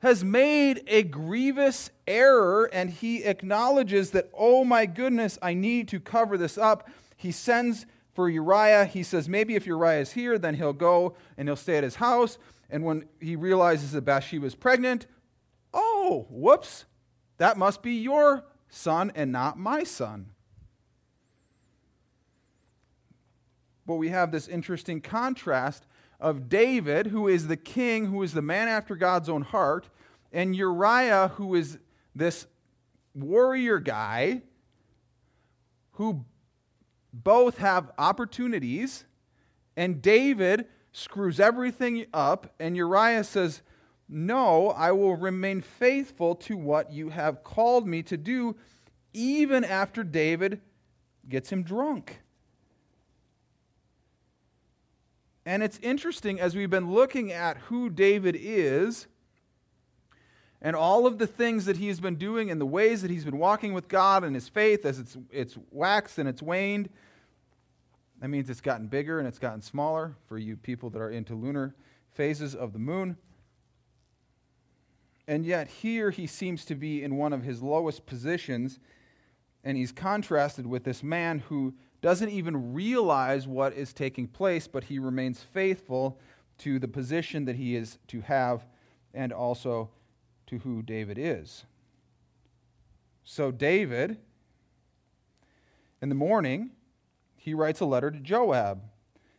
has 0.00 0.22
made 0.22 0.82
a 0.86 1.02
grievous 1.02 1.90
error 2.06 2.68
and 2.72 2.90
he 2.90 3.24
acknowledges 3.24 4.10
that, 4.10 4.28
oh 4.34 4.64
my 4.64 4.86
goodness, 4.86 5.38
I 5.40 5.54
need 5.54 5.88
to 5.88 6.00
cover 6.00 6.36
this 6.36 6.58
up. 6.58 6.88
He 7.16 7.32
sends 7.32 7.86
for 8.12 8.28
Uriah. 8.28 8.84
He 8.84 9.02
says, 9.02 9.28
maybe 9.28 9.54
if 9.54 9.66
Uriah 9.66 10.00
is 10.00 10.12
here, 10.12 10.38
then 10.38 10.54
he'll 10.54 10.72
go 10.72 11.16
and 11.36 11.48
he'll 11.48 11.56
stay 11.56 11.78
at 11.78 11.84
his 11.84 11.96
house. 11.96 12.38
And 12.68 12.84
when 12.84 13.06
he 13.20 13.34
realizes 13.34 13.92
that 13.92 14.02
Bathsheba 14.02 14.46
is 14.46 14.54
pregnant, 14.54 15.06
oh, 15.72 16.26
whoops, 16.28 16.84
that 17.38 17.56
must 17.56 17.82
be 17.82 17.94
your 17.94 18.44
son 18.68 19.10
and 19.14 19.32
not 19.32 19.58
my 19.58 19.84
son. 19.84 20.26
But 23.86 23.96
we 23.96 24.10
have 24.10 24.32
this 24.32 24.48
interesting 24.48 25.00
contrast 25.00 25.86
of 26.20 26.48
David, 26.48 27.08
who 27.08 27.28
is 27.28 27.48
the 27.48 27.56
king, 27.56 28.06
who 28.06 28.22
is 28.22 28.32
the 28.32 28.42
man 28.42 28.68
after 28.68 28.96
God's 28.96 29.28
own 29.28 29.42
heart, 29.42 29.88
and 30.32 30.54
Uriah, 30.54 31.32
who 31.36 31.54
is 31.54 31.78
this 32.14 32.46
warrior 33.14 33.78
guy 33.78 34.42
who 35.92 36.24
both 37.12 37.58
have 37.58 37.92
opportunities, 37.98 39.04
and 39.76 40.02
David 40.02 40.66
screws 40.92 41.38
everything 41.38 42.06
up, 42.12 42.54
and 42.58 42.76
Uriah 42.76 43.24
says, 43.24 43.62
No, 44.08 44.70
I 44.70 44.92
will 44.92 45.16
remain 45.16 45.60
faithful 45.60 46.34
to 46.36 46.56
what 46.56 46.92
you 46.92 47.10
have 47.10 47.44
called 47.44 47.86
me 47.86 48.02
to 48.04 48.16
do, 48.16 48.56
even 49.12 49.64
after 49.64 50.02
David 50.02 50.60
gets 51.28 51.50
him 51.50 51.62
drunk. 51.62 52.20
And 55.46 55.62
it's 55.62 55.78
interesting 55.82 56.40
as 56.40 56.56
we've 56.56 56.70
been 56.70 56.90
looking 56.92 57.30
at 57.30 57.58
who 57.68 57.90
David 57.90 58.36
is 58.38 59.06
and 60.62 60.74
all 60.74 61.06
of 61.06 61.18
the 61.18 61.26
things 61.26 61.66
that 61.66 61.76
he's 61.76 62.00
been 62.00 62.16
doing 62.16 62.50
and 62.50 62.58
the 62.60 62.66
ways 62.66 63.02
that 63.02 63.10
he's 63.10 63.24
been 63.24 63.38
walking 63.38 63.74
with 63.74 63.88
God 63.88 64.24
and 64.24 64.34
his 64.34 64.48
faith 64.48 64.86
as 64.86 64.98
it's, 64.98 65.18
it's 65.30 65.58
waxed 65.70 66.18
and 66.18 66.26
it's 66.26 66.40
waned. 66.40 66.88
That 68.20 68.28
means 68.28 68.48
it's 68.48 68.62
gotten 68.62 68.86
bigger 68.86 69.18
and 69.18 69.28
it's 69.28 69.38
gotten 69.38 69.60
smaller 69.60 70.16
for 70.26 70.38
you 70.38 70.56
people 70.56 70.88
that 70.90 71.00
are 71.00 71.10
into 71.10 71.34
lunar 71.34 71.74
phases 72.14 72.54
of 72.54 72.72
the 72.72 72.78
moon. 72.78 73.18
And 75.26 75.44
yet, 75.44 75.68
here 75.68 76.10
he 76.10 76.26
seems 76.26 76.64
to 76.66 76.74
be 76.74 77.02
in 77.02 77.16
one 77.16 77.32
of 77.32 77.42
his 77.42 77.62
lowest 77.62 78.04
positions, 78.04 78.78
and 79.62 79.76
he's 79.76 79.90
contrasted 79.90 80.66
with 80.66 80.84
this 80.84 81.02
man 81.02 81.40
who 81.48 81.74
doesn't 82.04 82.28
even 82.28 82.74
realize 82.74 83.48
what 83.48 83.72
is 83.72 83.94
taking 83.94 84.28
place, 84.28 84.68
but 84.68 84.84
he 84.84 84.98
remains 84.98 85.40
faithful 85.40 86.20
to 86.58 86.78
the 86.78 86.86
position 86.86 87.46
that 87.46 87.56
he 87.56 87.74
is 87.74 87.96
to 88.06 88.20
have 88.20 88.66
and 89.14 89.32
also 89.32 89.88
to 90.46 90.58
who 90.58 90.82
David 90.82 91.16
is. 91.18 91.64
So, 93.24 93.50
David, 93.50 94.18
in 96.02 96.10
the 96.10 96.14
morning, 96.14 96.72
he 97.38 97.54
writes 97.54 97.80
a 97.80 97.86
letter 97.86 98.10
to 98.10 98.20
Joab, 98.20 98.82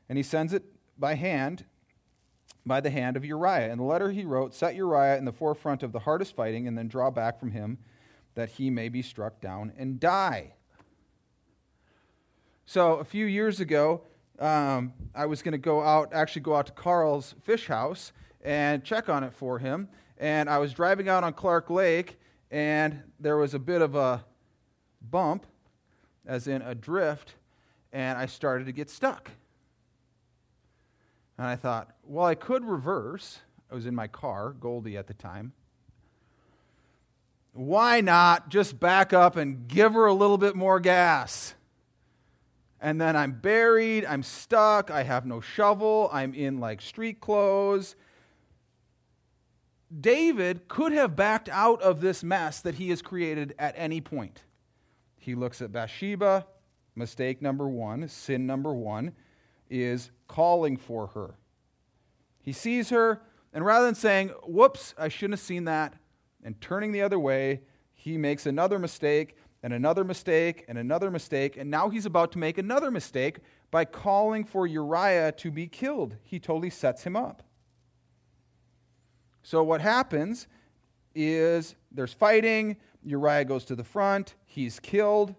and 0.09 0.17
he 0.17 0.23
sends 0.23 0.51
it 0.51 0.63
by 0.97 1.13
hand, 1.13 1.65
by 2.65 2.81
the 2.81 2.89
hand 2.89 3.15
of 3.15 3.23
Uriah. 3.23 3.71
In 3.71 3.77
the 3.77 3.83
letter 3.83 4.09
he 4.09 4.25
wrote, 4.25 4.55
Set 4.55 4.73
Uriah 4.73 5.19
in 5.19 5.25
the 5.25 5.31
forefront 5.31 5.83
of 5.83 5.91
the 5.91 5.99
hardest 5.99 6.35
fighting, 6.35 6.67
and 6.67 6.75
then 6.75 6.87
draw 6.87 7.11
back 7.11 7.39
from 7.39 7.51
him 7.51 7.77
that 8.33 8.49
he 8.49 8.71
may 8.71 8.89
be 8.89 9.03
struck 9.03 9.39
down 9.39 9.71
and 9.77 9.99
die. 9.99 10.54
So 12.65 12.95
a 12.95 13.03
few 13.03 13.25
years 13.27 13.59
ago, 13.59 14.01
um, 14.39 14.93
I 15.13 15.27
was 15.27 15.41
going 15.41 15.51
to 15.51 15.57
go 15.57 15.81
out, 15.81 16.13
actually 16.13 16.41
go 16.41 16.55
out 16.55 16.65
to 16.65 16.71
Carl's 16.71 17.35
fish 17.43 17.67
house 17.67 18.11
and 18.43 18.83
check 18.83 19.07
on 19.07 19.23
it 19.23 19.33
for 19.33 19.59
him. 19.59 19.87
And 20.17 20.49
I 20.49 20.57
was 20.57 20.73
driving 20.73 21.07
out 21.07 21.23
on 21.23 21.33
Clark 21.33 21.69
Lake, 21.69 22.17
and 22.49 23.01
there 23.19 23.37
was 23.37 23.53
a 23.53 23.59
bit 23.59 23.81
of 23.81 23.95
a 23.95 24.25
bump, 25.01 25.45
as 26.25 26.47
in 26.47 26.61
a 26.63 26.73
drift, 26.73 27.35
and 27.93 28.17
I 28.17 28.25
started 28.25 28.65
to 28.65 28.71
get 28.71 28.89
stuck. 28.89 29.29
And 31.37 31.45
I 31.45 31.55
thought, 31.55 31.91
well, 32.03 32.25
I 32.25 32.35
could 32.35 32.65
reverse. 32.65 33.39
I 33.71 33.75
was 33.75 33.85
in 33.85 33.93
my 33.93 34.07
car, 34.07 34.51
Goldie 34.51 34.97
at 34.97 35.07
the 35.07 35.13
time. 35.13 35.53
Why 37.53 38.01
not 38.01 38.49
just 38.49 38.79
back 38.79 39.13
up 39.13 39.35
and 39.35 39.67
give 39.67 39.93
her 39.93 40.05
a 40.05 40.13
little 40.13 40.37
bit 40.37 40.55
more 40.55 40.79
gas? 40.79 41.53
And 42.81 42.99
then 42.99 43.15
I'm 43.15 43.33
buried, 43.33 44.05
I'm 44.05 44.23
stuck, 44.23 44.91
I 44.91 45.03
have 45.03 45.25
no 45.25 45.41
shovel, 45.41 46.09
I'm 46.11 46.33
in 46.33 46.59
like 46.59 46.81
street 46.81 47.19
clothes. 47.21 47.95
David 49.97 50.67
could 50.67 50.91
have 50.91 51.15
backed 51.15 51.49
out 51.49 51.81
of 51.81 52.01
this 52.01 52.23
mess 52.23 52.59
that 52.61 52.75
he 52.75 52.89
has 52.89 53.01
created 53.01 53.55
at 53.57 53.75
any 53.77 54.01
point. 54.01 54.43
He 55.17 55.35
looks 55.35 55.61
at 55.61 55.71
Bathsheba, 55.71 56.45
mistake 56.95 57.41
number 57.41 57.67
one, 57.67 58.07
sin 58.07 58.45
number 58.45 58.73
one 58.73 59.13
is 59.69 60.11
calling 60.27 60.77
for 60.77 61.07
her. 61.07 61.35
He 62.41 62.51
sees 62.51 62.89
her, 62.89 63.21
and 63.53 63.65
rather 63.65 63.85
than 63.85 63.95
saying, 63.95 64.29
Whoops, 64.45 64.93
I 64.97 65.07
shouldn't 65.07 65.39
have 65.39 65.45
seen 65.45 65.65
that, 65.65 65.95
and 66.43 66.59
turning 66.61 66.91
the 66.91 67.01
other 67.01 67.19
way, 67.19 67.61
he 67.93 68.17
makes 68.17 68.45
another 68.45 68.77
mistake 68.77 69.35
and 69.65 69.73
another 69.73 70.03
mistake 70.03 70.63
and 70.67 70.77
another 70.77 71.09
mistake, 71.09 71.57
and 71.57 71.71
now 71.71 71.89
he's 71.89 72.05
about 72.05 72.31
to 72.31 72.37
make 72.37 72.59
another 72.59 72.91
mistake 72.91 73.39
by 73.71 73.83
calling 73.83 74.43
for 74.43 74.67
Uriah 74.67 75.31
to 75.31 75.49
be 75.49 75.65
killed. 75.65 76.15
He 76.21 76.39
totally 76.39 76.69
sets 76.69 77.01
him 77.01 77.15
up. 77.15 77.41
So 79.41 79.63
what 79.63 79.81
happens 79.81 80.47
is 81.15 81.73
there's 81.91 82.13
fighting, 82.13 82.77
Uriah 83.03 83.43
goes 83.43 83.65
to 83.65 83.75
the 83.75 83.83
front, 83.83 84.35
he's 84.45 84.79
killed. 84.79 85.33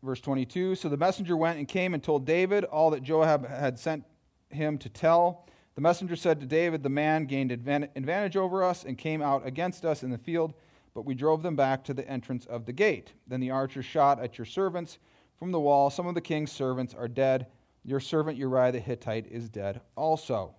Verse 0.00 0.20
22 0.20 0.76
So 0.76 0.88
the 0.88 0.96
messenger 0.96 1.36
went 1.36 1.58
and 1.58 1.66
came 1.66 1.92
and 1.92 2.00
told 2.00 2.24
David 2.24 2.62
all 2.62 2.90
that 2.90 3.02
Joab 3.02 3.48
had 3.48 3.80
sent 3.80 4.04
him 4.50 4.78
to 4.78 4.88
tell. 4.88 5.44
The 5.74 5.80
messenger 5.80 6.14
said 6.14 6.38
to 6.38 6.46
David, 6.46 6.84
The 6.84 6.88
man 6.88 7.24
gained 7.24 7.50
advantage 7.50 8.36
over 8.36 8.62
us 8.62 8.84
and 8.84 8.96
came 8.96 9.20
out 9.20 9.44
against 9.44 9.84
us 9.84 10.04
in 10.04 10.10
the 10.10 10.18
field 10.18 10.54
but 10.94 11.04
we 11.04 11.14
drove 11.14 11.42
them 11.42 11.56
back 11.56 11.84
to 11.84 11.94
the 11.94 12.08
entrance 12.08 12.46
of 12.46 12.66
the 12.66 12.72
gate. 12.72 13.12
Then 13.26 13.40
the 13.40 13.50
archers 13.50 13.84
shot 13.84 14.20
at 14.20 14.38
your 14.38 14.44
servants 14.44 14.98
from 15.38 15.52
the 15.52 15.60
wall. 15.60 15.90
Some 15.90 16.06
of 16.06 16.14
the 16.14 16.20
king's 16.20 16.52
servants 16.52 16.94
are 16.94 17.08
dead. 17.08 17.46
Your 17.84 18.00
servant 18.00 18.36
Uriah 18.36 18.72
the 18.72 18.80
Hittite 18.80 19.26
is 19.30 19.48
dead 19.48 19.80
also. 19.96 20.54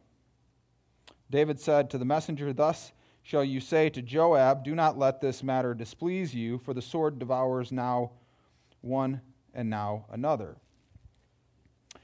David 1.29 1.59
said 1.59 1.89
to 1.89 1.97
the 1.97 2.05
messenger, 2.05 2.51
Thus 2.51 2.91
shall 3.23 3.43
you 3.43 3.59
say 3.59 3.89
to 3.89 4.01
Joab, 4.01 4.63
Do 4.63 4.75
not 4.75 4.97
let 4.97 5.21
this 5.21 5.43
matter 5.43 5.73
displease 5.73 6.33
you, 6.33 6.57
for 6.57 6.73
the 6.73 6.81
sword 6.81 7.19
devours 7.19 7.71
now 7.71 8.11
one 8.81 9.21
and 9.53 9.69
now 9.69 10.05
another. 10.09 10.57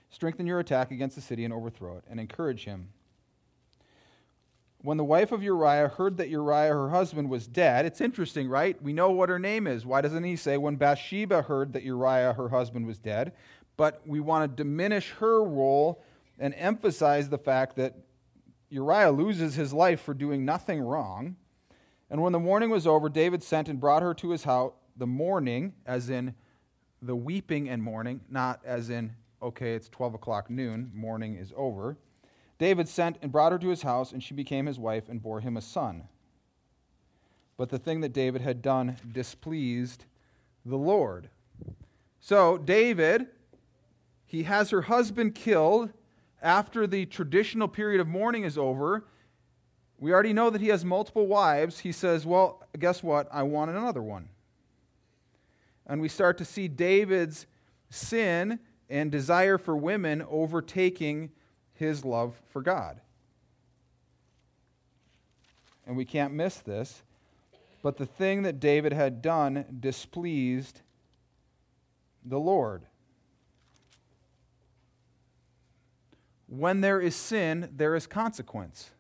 Strengthen 0.10 0.48
your 0.48 0.60
attack 0.60 0.91
against 0.91 1.15
the 1.15 1.22
city 1.22 1.43
and 1.43 1.53
overthrow 1.53 1.98
it, 1.98 2.03
and 2.10 2.19
encourage 2.19 2.63
him. 2.65 2.89
When 4.81 4.98
the 4.98 5.03
wife 5.03 5.31
of 5.31 5.41
Uriah 5.41 5.88
heard 5.88 6.17
that 6.17 6.29
Uriah, 6.29 6.74
her 6.74 6.89
husband, 6.89 7.29
was 7.29 7.48
dead, 7.48 7.86
it's 7.86 8.00
interesting, 8.00 8.48
right? 8.48 8.79
We 8.81 8.93
know 8.93 9.10
what 9.10 9.29
her 9.29 9.39
name 9.39 9.65
is. 9.65 9.86
Why 9.86 10.01
doesn't 10.01 10.24
he 10.24 10.36
say 10.36 10.57
when 10.57 10.75
Bathsheba 10.75 11.43
heard 11.43 11.74
that 11.74 11.84
Uriah, 11.84 12.34
her 12.34 12.50
husband, 12.50 12.86
was 12.86 13.00
dead? 13.00 13.34
But 13.75 14.01
we 14.05 14.19
want 14.19 14.50
to 14.50 14.63
diminish 14.63 15.12
her 15.19 15.43
role 15.43 16.03
and 16.39 16.53
emphasize 16.55 17.29
the 17.29 17.38
fact 17.38 17.75
that 17.77 17.96
Uriah 18.69 19.12
loses 19.12 19.55
his 19.55 19.74
life 19.74 20.01
for 20.01 20.13
doing 20.13 20.46
nothing 20.46 20.79
wrong. 20.79 21.36
And 22.10 22.22
when 22.22 22.34
the 22.34 22.39
mourning 22.39 22.69
was 22.69 22.86
over, 22.86 23.10
David 23.10 23.43
sent 23.43 23.69
and 23.69 23.79
brought 23.79 24.03
her 24.03 24.13
to 24.15 24.29
his 24.29 24.43
house. 24.43 24.74
The 24.96 25.07
mourning, 25.07 25.74
as 25.86 26.10
in 26.10 26.36
the 27.01 27.15
weeping 27.15 27.69
and 27.69 27.81
mourning, 27.81 28.22
not 28.29 28.62
as 28.65 28.89
in, 28.89 29.13
okay, 29.41 29.74
it's 29.74 29.89
12 29.89 30.15
o'clock 30.15 30.50
noon, 30.50 30.91
morning 30.93 31.36
is 31.36 31.53
over. 31.55 31.98
David 32.58 32.88
sent 32.88 33.18
and 33.22 33.32
brought 33.32 33.52
her 33.52 33.60
to 33.60 33.70
his 33.70 33.84
house, 33.84 34.12
and 34.12 34.22
she 34.22 34.34
became 34.34 34.66
his 34.66 34.80
wife 34.80 35.10
and 35.10 35.22
bore 35.22 35.42
him 35.42 35.58
a 35.58 35.62
son. 35.62 36.04
But 37.56 37.70
the 37.70 37.80
thing 37.80 38.02
that 38.02 38.14
David 38.14 38.42
had 38.42 38.62
done 38.62 38.98
displeased 39.12 40.06
the 40.66 40.78
Lord. 40.78 41.30
So, 42.20 42.58
David, 42.58 43.28
he 44.26 44.44
has 44.44 44.70
her 44.72 44.84
husband 44.84 45.36
killed 45.36 45.92
after 46.42 46.86
the 46.86 47.06
traditional 47.06 47.68
period 47.68 48.02
of 48.02 48.08
mourning 48.08 48.44
is 48.44 48.58
over. 48.58 49.06
We 49.98 50.14
already 50.14 50.34
know 50.34 50.50
that 50.50 50.62
he 50.62 50.68
has 50.68 50.86
multiple 50.86 51.26
wives. 51.26 51.80
He 51.80 51.92
says, 51.92 52.26
Well, 52.26 52.64
guess 52.78 53.02
what? 53.02 53.28
I 53.32 53.44
want 53.44 53.72
another 53.72 54.04
one. 54.04 54.30
And 55.88 56.02
we 56.02 56.10
start 56.10 56.38
to 56.40 56.46
see 56.46 56.68
David's 56.68 57.48
sin 57.90 58.60
and 58.90 59.12
desire 59.12 59.58
for 59.58 59.76
women 59.76 60.24
overtaking 60.30 61.32
his 61.77 62.03
love 62.03 62.41
for 62.50 62.62
God. 62.62 63.00
And 65.86 65.96
we 65.96 66.05
can't 66.05 66.34
miss 66.34 66.57
this. 66.57 67.01
But 67.81 67.98
the 67.98 68.05
thing 68.05 68.43
that 68.43 68.60
David 68.60 68.91
had 68.91 69.22
done 69.22 69.65
displeased 69.79 70.81
the 72.25 72.39
Lord. 72.39 72.84
When 76.48 76.81
there 76.81 77.00
is 77.00 77.15
sin, 77.15 77.69
there 77.75 77.96
is 77.96 78.07
consequence. 78.07 78.91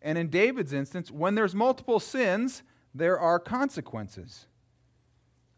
And 0.00 0.16
in 0.16 0.28
David's 0.28 0.72
instance, 0.72 1.10
when 1.10 1.34
there's 1.34 1.54
multiple 1.54 1.98
sins, 1.98 2.62
there 2.94 3.18
are 3.18 3.38
consequences. 3.38 4.46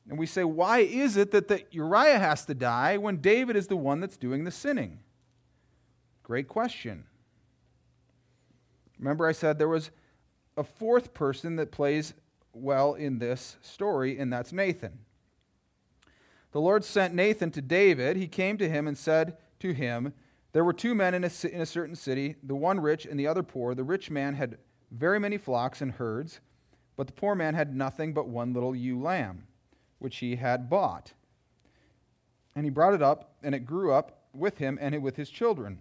And 0.09 0.19
we 0.19 0.27
say, 0.27 0.45
why 0.45 0.79
is 0.79 1.17
it 1.17 1.31
that 1.33 1.67
Uriah 1.73 2.19
has 2.19 2.45
to 2.47 2.55
die 2.55 2.97
when 2.97 3.19
David 3.19 3.57
is 3.57 3.67
the 3.67 3.77
one 3.77 4.01
that's 4.01 4.17
doing 4.17 4.45
the 4.45 4.51
sinning? 4.51 5.01
Great 6.31 6.47
question. 6.47 7.03
Remember, 9.01 9.27
I 9.27 9.33
said 9.33 9.59
there 9.59 9.67
was 9.67 9.91
a 10.57 10.63
fourth 10.63 11.13
person 11.13 11.57
that 11.57 11.73
plays 11.73 12.15
well 12.53 12.95
in 12.95 13.19
this 13.19 13.57
story, 13.63 14.17
and 14.17 14.33
that's 14.33 14.53
Nathan. 14.53 15.01
The 16.53 16.61
Lord 16.61 16.85
sent 16.85 17.15
Nathan 17.15 17.51
to 17.51 17.61
David. 17.61 18.17
He 18.17 18.29
came 18.29 18.59
to 18.59 18.69
him 18.69 18.87
and 18.87 18.97
said 18.97 19.39
to 19.59 19.73
him, 19.73 20.13
There 20.53 20.63
were 20.63 20.73
two 20.73 20.95
men 20.95 21.15
in 21.15 21.25
a, 21.25 21.31
in 21.53 21.63
a 21.63 21.67
certain 21.67 21.97
city, 21.97 22.37
the 22.45 22.55
one 22.55 22.79
rich 22.79 23.07
and 23.07 23.19
the 23.19 23.27
other 23.27 23.43
poor. 23.43 23.75
The 23.75 23.83
rich 23.83 24.09
man 24.09 24.35
had 24.35 24.59
very 24.93 25.19
many 25.19 25.37
flocks 25.37 25.81
and 25.81 25.91
herds, 25.91 26.39
but 26.97 27.09
the 27.09 27.13
poor 27.13 27.35
man 27.35 27.55
had 27.55 27.75
nothing 27.75 28.13
but 28.15 28.29
one 28.29 28.53
little 28.53 28.77
ewe 28.77 29.03
lamb, 29.03 29.49
which 29.99 30.19
he 30.19 30.37
had 30.37 30.71
bought. 30.71 31.13
And 32.55 32.65
he 32.65 32.71
brought 32.71 32.95
it 32.95 33.03
up, 33.03 33.35
and 33.43 33.53
it 33.53 33.67
grew 33.67 33.93
up 33.93 34.29
with 34.33 34.59
him 34.59 34.79
and 34.81 35.03
with 35.03 35.17
his 35.17 35.29
children. 35.29 35.81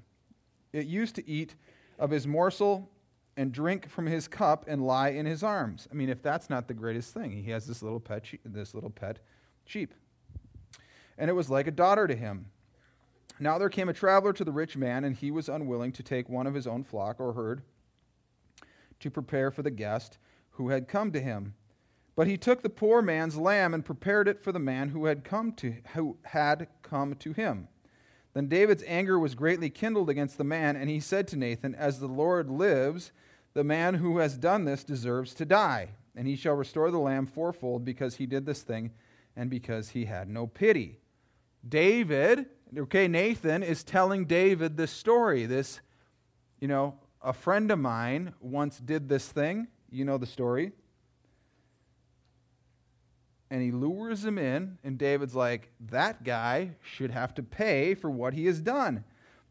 It 0.72 0.86
used 0.86 1.16
to 1.16 1.28
eat 1.28 1.56
of 1.98 2.12
his 2.12 2.28
morsel 2.28 2.90
and 3.36 3.52
drink 3.52 3.90
from 3.90 4.06
his 4.06 4.28
cup 4.28 4.66
and 4.68 4.86
lie 4.86 5.10
in 5.10 5.26
his 5.26 5.44
arms. 5.44 5.88
I 5.92 5.96
mean, 5.96 6.10
if 6.10 6.22
that's 6.22 6.50
not 6.50 6.68
the 6.68 6.74
greatest 6.74 7.14
thing, 7.14 7.32
he 7.32 7.52
has 7.52 7.66
this 7.66 7.82
little 7.82 8.00
pet, 8.00 8.26
this 8.44 8.74
little 8.74 8.90
pet 8.90 9.20
sheep, 9.66 9.94
and 11.18 11.30
it 11.30 11.34
was 11.34 11.50
like 11.50 11.68
a 11.68 11.72
daughter 11.72 12.08
to 12.08 12.16
him. 12.16 12.48
Now 13.40 13.58
there 13.58 13.70
came 13.70 13.88
a 13.88 13.94
traveler 13.94 14.34
to 14.34 14.44
the 14.44 14.52
rich 14.52 14.76
man, 14.76 15.06
and 15.06 15.16
he 15.16 15.32
was 15.32 15.48
unwilling 15.48 15.94
to 15.94 16.04
take 16.04 16.28
one 16.28 16.48
of 16.48 16.54
his 16.54 16.68
own 16.68 16.84
flock 16.84 17.20
or 17.20 17.34
herd 17.34 17.62
to 19.00 19.10
prepare 19.10 19.50
for 19.52 19.62
the 19.62 19.72
guest 19.72 20.18
who 20.52 20.70
had 20.70 20.90
come 20.90 21.12
to 21.14 21.22
him. 21.22 21.54
But 22.18 22.28
he 22.28 22.38
took 22.38 22.62
the 22.62 22.70
poor 22.70 23.02
man's 23.02 23.38
lamb 23.38 23.74
and 23.74 23.86
prepared 23.86 24.28
it 24.28 24.42
for 24.42 24.52
the 24.52 24.60
man 24.60 24.90
who 24.90 25.06
had 25.06 25.24
come 25.24 25.54
to 25.54 25.76
who 25.94 26.18
had 26.26 26.68
come 26.82 27.16
to 27.16 27.32
him. 27.32 27.70
Then 28.34 28.48
David's 28.48 28.84
anger 28.86 29.18
was 29.18 29.36
greatly 29.36 29.70
kindled 29.70 30.10
against 30.10 30.38
the 30.38 30.44
man, 30.44 30.76
and 30.76 30.90
he 30.90 31.00
said 31.00 31.28
to 31.30 31.36
Nathan, 31.36 31.74
As 31.74 32.00
the 32.00 32.08
Lord 32.08 32.50
lives, 32.50 33.12
the 33.54 33.64
man 33.64 33.96
who 33.96 34.20
has 34.20 34.38
done 34.38 34.66
this 34.66 34.84
deserves 34.84 35.34
to 35.36 35.46
die, 35.46 35.90
and 36.16 36.28
he 36.28 36.36
shall 36.36 36.54
restore 36.54 36.92
the 36.92 37.00
lamb 37.00 37.26
fourfold 37.26 37.84
because 37.84 38.16
he 38.16 38.26
did 38.26 38.46
this 38.46 38.62
thing 38.62 38.92
and 39.36 39.50
because 39.50 39.90
he 39.90 40.06
had 40.06 40.30
no 40.30 40.46
pity. 40.46 41.00
David, 41.68 42.46
okay, 42.78 43.08
Nathan 43.08 43.64
is 43.64 43.84
telling 43.84 44.26
David 44.26 44.78
this 44.78 44.92
story. 44.92 45.46
This, 45.46 45.82
you 46.60 46.68
know, 46.68 46.96
a 47.22 47.34
friend 47.34 47.72
of 47.72 47.80
mine 47.80 48.34
once 48.40 48.80
did 48.80 49.10
this 49.10 49.28
thing. 49.28 49.68
You 49.92 50.06
know 50.06 50.18
the 50.18 50.28
story 50.28 50.72
and 53.52 53.62
he 53.62 53.72
lures 53.72 54.24
him 54.24 54.38
in, 54.38 54.78
and 54.84 54.98
David's 54.98 55.36
like, 55.36 55.72
That 55.80 56.24
guy 56.24 56.72
should 56.82 57.12
have 57.12 57.34
to 57.36 57.44
pay 57.44 57.96
for 57.96 58.10
what 58.10 58.34
he 58.34 58.46
has 58.46 58.60
done. 58.60 59.04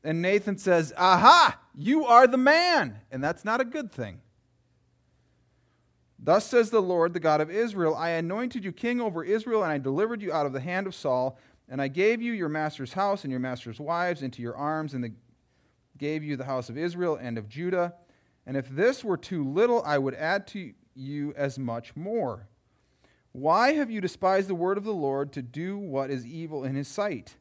And 0.04 0.22
Nathan 0.22 0.58
says, 0.58 0.92
Aha, 0.96 1.58
you 1.74 2.04
are 2.04 2.26
the 2.26 2.36
man. 2.36 3.00
And 3.10 3.22
that's 3.22 3.44
not 3.44 3.60
a 3.60 3.64
good 3.64 3.90
thing. 3.90 4.20
Thus 6.18 6.46
says 6.46 6.70
the 6.70 6.82
Lord, 6.82 7.12
the 7.12 7.20
God 7.20 7.40
of 7.40 7.50
Israel 7.50 7.94
I 7.94 8.10
anointed 8.10 8.64
you 8.64 8.72
king 8.72 9.00
over 9.00 9.22
Israel, 9.22 9.62
and 9.62 9.72
I 9.72 9.78
delivered 9.78 10.20
you 10.20 10.32
out 10.32 10.46
of 10.46 10.52
the 10.52 10.60
hand 10.60 10.86
of 10.86 10.94
Saul, 10.94 11.38
and 11.68 11.80
I 11.80 11.88
gave 11.88 12.20
you 12.20 12.32
your 12.32 12.48
master's 12.48 12.92
house 12.92 13.24
and 13.24 13.30
your 13.30 13.40
master's 13.40 13.78
wives 13.78 14.22
into 14.22 14.42
your 14.42 14.56
arms, 14.56 14.94
and 14.94 15.04
the, 15.04 15.12
gave 15.96 16.24
you 16.24 16.36
the 16.36 16.44
house 16.44 16.68
of 16.68 16.78
Israel 16.78 17.18
and 17.20 17.38
of 17.38 17.48
Judah. 17.48 17.94
And 18.46 18.56
if 18.56 18.68
this 18.68 19.04
were 19.04 19.16
too 19.16 19.44
little, 19.44 19.82
I 19.84 19.98
would 19.98 20.14
add 20.14 20.46
to 20.48 20.72
you 20.94 21.34
as 21.36 21.58
much 21.58 21.94
more. 21.94 22.48
Why 23.32 23.72
have 23.72 23.90
you 23.90 24.00
despised 24.00 24.48
the 24.48 24.54
word 24.54 24.78
of 24.78 24.84
the 24.84 24.92
Lord 24.92 25.32
to 25.32 25.42
do 25.42 25.78
what 25.78 26.10
is 26.10 26.26
evil 26.26 26.64
in 26.64 26.74
his 26.74 26.88
sight? 26.88 27.36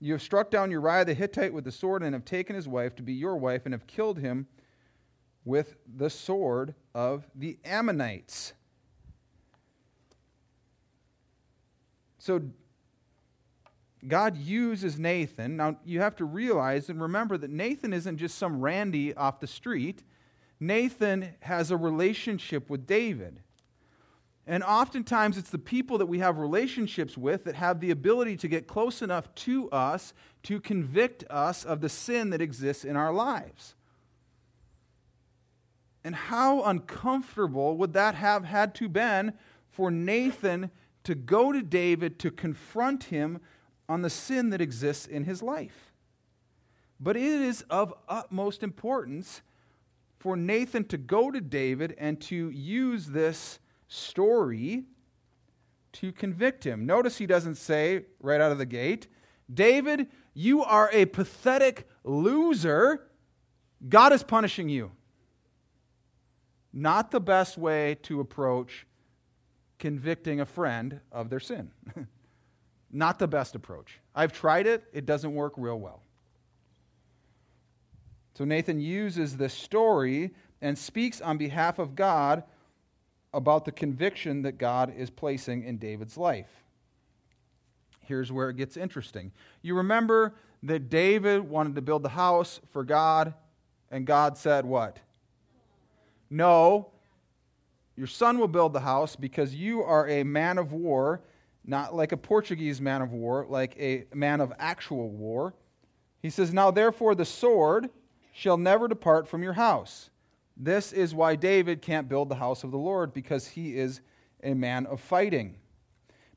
You 0.00 0.12
have 0.12 0.22
struck 0.22 0.50
down 0.50 0.70
Uriah 0.70 1.04
the 1.04 1.14
Hittite 1.14 1.52
with 1.52 1.64
the 1.64 1.72
sword 1.72 2.02
and 2.02 2.14
have 2.14 2.24
taken 2.24 2.54
his 2.54 2.68
wife 2.68 2.94
to 2.96 3.02
be 3.02 3.12
your 3.12 3.36
wife 3.36 3.62
and 3.64 3.74
have 3.74 3.86
killed 3.86 4.18
him 4.18 4.46
with 5.44 5.76
the 5.86 6.10
sword 6.10 6.74
of 6.94 7.26
the 7.34 7.58
Ammonites. 7.64 8.52
So 12.18 12.42
God 14.06 14.36
uses 14.36 14.98
Nathan. 14.98 15.56
Now 15.56 15.78
you 15.84 16.00
have 16.00 16.14
to 16.16 16.24
realize 16.24 16.88
and 16.88 17.00
remember 17.00 17.36
that 17.38 17.50
Nathan 17.50 17.92
isn't 17.92 18.18
just 18.18 18.38
some 18.38 18.60
Randy 18.60 19.14
off 19.14 19.40
the 19.40 19.46
street. 19.46 20.04
Nathan 20.60 21.34
has 21.40 21.70
a 21.70 21.76
relationship 21.76 22.70
with 22.70 22.86
David. 22.86 23.40
And 24.50 24.64
oftentimes, 24.64 25.36
it's 25.36 25.50
the 25.50 25.58
people 25.58 25.98
that 25.98 26.06
we 26.06 26.20
have 26.20 26.38
relationships 26.38 27.18
with 27.18 27.44
that 27.44 27.54
have 27.56 27.80
the 27.80 27.90
ability 27.90 28.38
to 28.38 28.48
get 28.48 28.66
close 28.66 29.02
enough 29.02 29.32
to 29.34 29.70
us 29.70 30.14
to 30.44 30.58
convict 30.58 31.22
us 31.28 31.66
of 31.66 31.82
the 31.82 31.90
sin 31.90 32.30
that 32.30 32.40
exists 32.40 32.82
in 32.82 32.96
our 32.96 33.12
lives. 33.12 33.74
And 36.02 36.14
how 36.14 36.62
uncomfortable 36.62 37.76
would 37.76 37.92
that 37.92 38.14
have 38.14 38.44
had 38.44 38.74
to 38.76 38.88
been 38.88 39.34
for 39.68 39.90
Nathan 39.90 40.70
to 41.04 41.14
go 41.14 41.52
to 41.52 41.60
David 41.60 42.18
to 42.20 42.30
confront 42.30 43.04
him 43.04 43.40
on 43.86 44.00
the 44.00 44.08
sin 44.08 44.48
that 44.48 44.62
exists 44.62 45.06
in 45.06 45.24
his 45.24 45.42
life? 45.42 45.92
But 46.98 47.18
it 47.18 47.22
is 47.22 47.66
of 47.68 47.92
utmost 48.08 48.62
importance 48.62 49.42
for 50.18 50.38
Nathan 50.38 50.84
to 50.86 50.96
go 50.96 51.30
to 51.30 51.42
David 51.42 51.94
and 51.98 52.18
to 52.22 52.48
use 52.48 53.08
this 53.08 53.58
story 53.88 54.84
to 55.92 56.12
convict 56.12 56.64
him. 56.64 56.86
Notice 56.86 57.18
he 57.18 57.26
doesn't 57.26 57.56
say 57.56 58.04
right 58.20 58.40
out 58.40 58.52
of 58.52 58.58
the 58.58 58.66
gate, 58.66 59.08
David, 59.52 60.08
you 60.34 60.62
are 60.62 60.90
a 60.92 61.06
pathetic 61.06 61.88
loser. 62.04 63.08
God 63.88 64.12
is 64.12 64.22
punishing 64.22 64.68
you. 64.68 64.92
Not 66.72 67.10
the 67.10 67.20
best 67.20 67.56
way 67.56 67.96
to 68.02 68.20
approach 68.20 68.86
convicting 69.78 70.40
a 70.40 70.46
friend 70.46 71.00
of 71.10 71.30
their 71.30 71.40
sin. 71.40 71.70
Not 72.90 73.18
the 73.18 73.28
best 73.28 73.54
approach. 73.54 74.00
I've 74.14 74.32
tried 74.32 74.66
it, 74.66 74.84
it 74.92 75.06
doesn't 75.06 75.34
work 75.34 75.54
real 75.56 75.78
well. 75.78 76.02
So 78.34 78.44
Nathan 78.44 78.80
uses 78.80 79.36
this 79.36 79.54
story 79.54 80.32
and 80.60 80.78
speaks 80.78 81.20
on 81.20 81.38
behalf 81.38 81.78
of 81.78 81.94
God 81.94 82.44
about 83.32 83.64
the 83.64 83.72
conviction 83.72 84.42
that 84.42 84.58
God 84.58 84.92
is 84.96 85.10
placing 85.10 85.64
in 85.64 85.78
David's 85.78 86.16
life. 86.16 86.64
Here's 88.00 88.32
where 88.32 88.48
it 88.48 88.56
gets 88.56 88.76
interesting. 88.76 89.32
You 89.60 89.74
remember 89.74 90.34
that 90.62 90.88
David 90.88 91.42
wanted 91.42 91.74
to 91.74 91.82
build 91.82 92.02
the 92.02 92.08
house 92.08 92.60
for 92.72 92.82
God, 92.82 93.34
and 93.90 94.06
God 94.06 94.38
said, 94.38 94.64
What? 94.64 94.98
No, 96.30 96.90
your 97.96 98.06
son 98.06 98.38
will 98.38 98.48
build 98.48 98.72
the 98.72 98.80
house 98.80 99.16
because 99.16 99.54
you 99.54 99.82
are 99.82 100.08
a 100.08 100.22
man 100.22 100.56
of 100.56 100.72
war, 100.72 101.20
not 101.64 101.94
like 101.94 102.12
a 102.12 102.16
Portuguese 102.16 102.80
man 102.80 103.02
of 103.02 103.12
war, 103.12 103.46
like 103.48 103.76
a 103.78 104.04
man 104.14 104.40
of 104.40 104.52
actual 104.58 105.10
war. 105.10 105.54
He 106.22 106.30
says, 106.30 106.52
Now 106.52 106.70
therefore 106.70 107.14
the 107.14 107.24
sword 107.24 107.90
shall 108.32 108.56
never 108.56 108.88
depart 108.88 109.28
from 109.28 109.42
your 109.42 109.54
house. 109.54 110.10
This 110.60 110.92
is 110.92 111.14
why 111.14 111.36
David 111.36 111.80
can't 111.80 112.08
build 112.08 112.28
the 112.28 112.34
house 112.34 112.64
of 112.64 112.72
the 112.72 112.78
Lord, 112.78 113.14
because 113.14 113.46
he 113.46 113.76
is 113.76 114.00
a 114.42 114.54
man 114.54 114.86
of 114.86 115.00
fighting. 115.00 115.54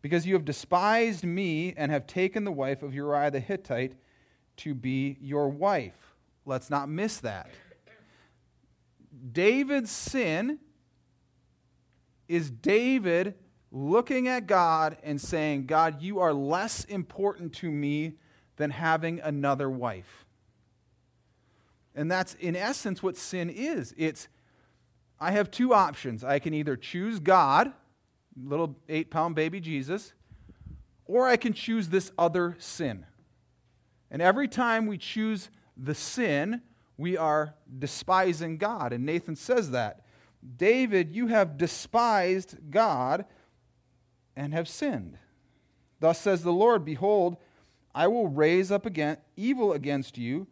Because 0.04 0.28
you 0.28 0.36
have 0.36 0.46
despised 0.46 1.24
me 1.24 1.74
and 1.76 1.92
have 1.92 2.06
taken 2.06 2.44
the 2.44 2.52
wife 2.52 2.84
of 2.84 2.94
Uriah 2.94 3.32
the 3.32 3.40
Hittite 3.40 3.94
to 4.58 4.76
be 4.76 5.18
your 5.20 5.50
wife. 5.50 6.16
Let's 6.46 6.70
not 6.70 6.88
miss 6.88 7.18
that. 7.20 7.50
David's 9.32 9.92
sin 9.92 10.60
is 12.28 12.50
David 12.50 13.36
looking 13.72 14.28
at 14.28 14.48
God 14.48 14.98
and 15.04 15.20
saying, 15.20 15.66
God, 15.66 16.02
you 16.02 16.20
are 16.20 16.34
less 16.34 16.84
important 16.86 17.54
to 17.56 17.72
me 17.72 18.14
than 18.58 18.70
having 18.70 19.20
another 19.20 19.70
wife. 19.70 20.26
And 21.96 22.10
that's 22.10 22.36
in 22.36 22.56
essence 22.56 23.04
what 23.04 23.18
sin 23.18 23.50
is. 23.50 23.94
It's, 23.98 24.28
I 25.20 25.32
have 25.32 25.52
two 25.52 25.74
options. 25.74 26.24
I 26.24 26.40
can 26.40 26.54
either 26.54 26.76
choose 26.76 27.20
God, 27.20 27.74
little 28.42 28.78
eight 28.88 29.12
pound 29.12 29.36
baby 29.36 29.60
Jesus, 29.60 30.14
or 31.06 31.28
I 31.28 31.36
can 31.36 31.54
choose 31.54 31.90
this 31.90 32.12
other 32.18 32.56
sin. 32.60 33.06
And 34.10 34.22
every 34.22 34.48
time 34.48 34.88
we 34.88 34.98
choose 34.98 35.50
the 35.76 35.96
sin, 35.96 36.62
we 36.98 37.18
are 37.18 37.56
despising 37.80 38.58
God. 38.58 38.94
And 38.94 39.06
Nathan 39.06 39.36
says 39.36 39.72
that. 39.72 40.06
David, 40.58 41.16
you 41.16 41.28
have 41.28 41.58
despised 41.58 42.58
God 42.70 43.26
and 44.36 44.54
have 44.54 44.68
sinned. 44.68 45.18
Thus 46.00 46.20
says 46.20 46.44
the 46.44 46.54
Lord 46.54 46.84
Behold, 46.84 47.38
I 47.94 48.08
will 48.08 48.28
raise 48.28 48.72
up 48.72 48.86
again 48.86 49.18
evil 49.36 49.74
against 49.74 50.18
you 50.18 50.48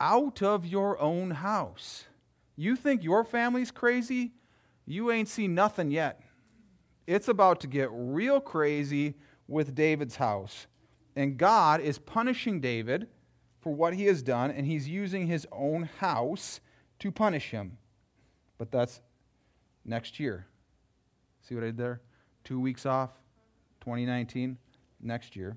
out 0.00 0.42
of 0.42 0.66
your 0.66 0.98
own 1.00 1.30
house. 1.32 2.04
You 2.56 2.74
think 2.74 3.04
your 3.04 3.24
family's 3.24 3.70
crazy? 3.70 4.32
You 4.86 5.10
ain't 5.10 5.28
seen 5.28 5.54
nothing 5.54 5.90
yet. 5.90 6.20
It's 7.06 7.28
about 7.28 7.60
to 7.60 7.66
get 7.66 7.88
real 7.92 8.40
crazy 8.40 9.14
with 9.46 9.74
David's 9.74 10.16
house. 10.16 10.66
And 11.14 11.36
God 11.36 11.80
is 11.80 11.98
punishing 11.98 12.60
David 12.60 13.08
for 13.60 13.74
what 13.74 13.94
he 13.94 14.06
has 14.06 14.22
done, 14.22 14.50
and 14.50 14.66
he's 14.66 14.88
using 14.88 15.26
his 15.26 15.46
own 15.52 15.90
house 15.98 16.60
to 17.00 17.12
punish 17.12 17.50
him. 17.50 17.76
But 18.58 18.70
that's 18.70 19.00
next 19.84 20.18
year. 20.18 20.46
See 21.42 21.54
what 21.54 21.64
I 21.64 21.68
did 21.68 21.76
there? 21.76 22.00
Two 22.44 22.60
weeks 22.60 22.86
off, 22.86 23.10
2019, 23.80 24.56
next 25.00 25.36
year. 25.36 25.56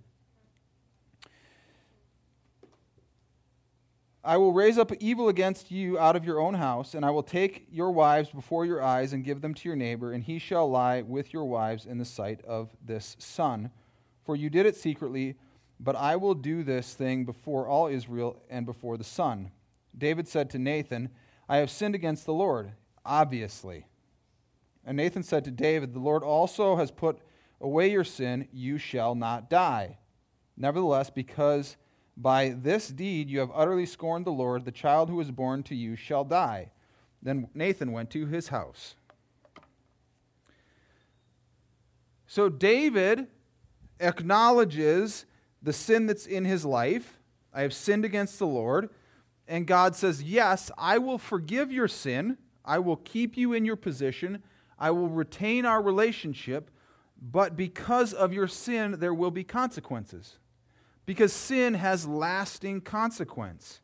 I 4.25 4.37
will 4.37 4.53
raise 4.53 4.77
up 4.77 4.93
evil 5.01 5.27
against 5.27 5.69
you 5.69 5.99
out 5.99 6.15
of 6.15 6.23
your 6.23 6.39
own 6.39 6.53
house, 6.53 6.93
and 6.93 7.03
I 7.03 7.09
will 7.09 7.23
take 7.23 7.67
your 7.69 7.91
wives 7.91 8.29
before 8.29 8.65
your 8.65 8.81
eyes 8.81 9.11
and 9.11 9.23
give 9.23 9.41
them 9.41 9.53
to 9.53 9.67
your 9.67 9.75
neighbor, 9.75 10.13
and 10.13 10.23
he 10.23 10.39
shall 10.39 10.69
lie 10.69 11.01
with 11.01 11.33
your 11.33 11.43
wives 11.43 11.85
in 11.85 11.97
the 11.97 12.05
sight 12.05 12.39
of 12.45 12.69
this 12.81 13.17
sun. 13.19 13.69
For 14.23 14.37
you 14.37 14.49
did 14.49 14.65
it 14.65 14.77
secretly, 14.77 15.35
but 15.77 15.97
I 15.97 16.15
will 16.15 16.35
do 16.35 16.63
this 16.63 16.93
thing 16.93 17.25
before 17.25 17.67
all 17.67 17.87
Israel 17.87 18.41
and 18.49 18.65
before 18.65 18.95
the 18.95 19.03
sun. 19.03 19.51
David 19.97 20.29
said 20.29 20.49
to 20.51 20.57
Nathan, 20.59 21.09
I 21.49 21.57
have 21.57 21.69
sinned 21.69 21.93
against 21.93 22.25
the 22.25 22.33
Lord, 22.33 22.71
obviously. 23.05 23.87
And 24.85 24.95
Nathan 24.95 25.23
said 25.23 25.43
to 25.43 25.51
David, 25.51 25.93
The 25.93 25.99
Lord 25.99 26.23
also 26.23 26.77
has 26.77 26.91
put 26.91 27.19
away 27.59 27.91
your 27.91 28.05
sin, 28.05 28.47
you 28.53 28.77
shall 28.77 29.15
not 29.15 29.49
die. 29.49 29.97
Nevertheless, 30.55 31.09
because 31.09 31.75
by 32.15 32.49
this 32.49 32.87
deed 32.89 33.29
you 33.29 33.39
have 33.39 33.51
utterly 33.53 33.85
scorned 33.85 34.25
the 34.25 34.31
Lord, 34.31 34.65
the 34.65 34.71
child 34.71 35.09
who 35.09 35.19
is 35.19 35.31
born 35.31 35.63
to 35.63 35.75
you 35.75 35.95
shall 35.95 36.23
die. 36.23 36.71
Then 37.21 37.47
Nathan 37.53 37.91
went 37.91 38.09
to 38.11 38.25
his 38.25 38.49
house. 38.49 38.95
So 42.27 42.49
David 42.49 43.27
acknowledges 43.99 45.25
the 45.61 45.73
sin 45.73 46.07
that's 46.07 46.25
in 46.25 46.45
his 46.45 46.65
life. 46.65 47.19
I 47.53 47.61
have 47.61 47.73
sinned 47.73 48.05
against 48.05 48.39
the 48.39 48.47
Lord. 48.47 48.89
And 49.47 49.67
God 49.67 49.95
says, 49.95 50.23
Yes, 50.23 50.71
I 50.77 50.97
will 50.97 51.17
forgive 51.17 51.71
your 51.71 51.87
sin. 51.87 52.37
I 52.65 52.79
will 52.79 52.97
keep 52.97 53.37
you 53.37 53.53
in 53.53 53.65
your 53.65 53.75
position. 53.75 54.41
I 54.79 54.91
will 54.91 55.09
retain 55.09 55.65
our 55.65 55.81
relationship. 55.81 56.69
But 57.21 57.55
because 57.55 58.13
of 58.13 58.33
your 58.33 58.47
sin, 58.47 58.97
there 58.99 59.13
will 59.13 59.31
be 59.31 59.43
consequences. 59.43 60.37
Because 61.05 61.33
sin 61.33 61.73
has 61.73 62.07
lasting 62.07 62.81
consequence, 62.81 63.81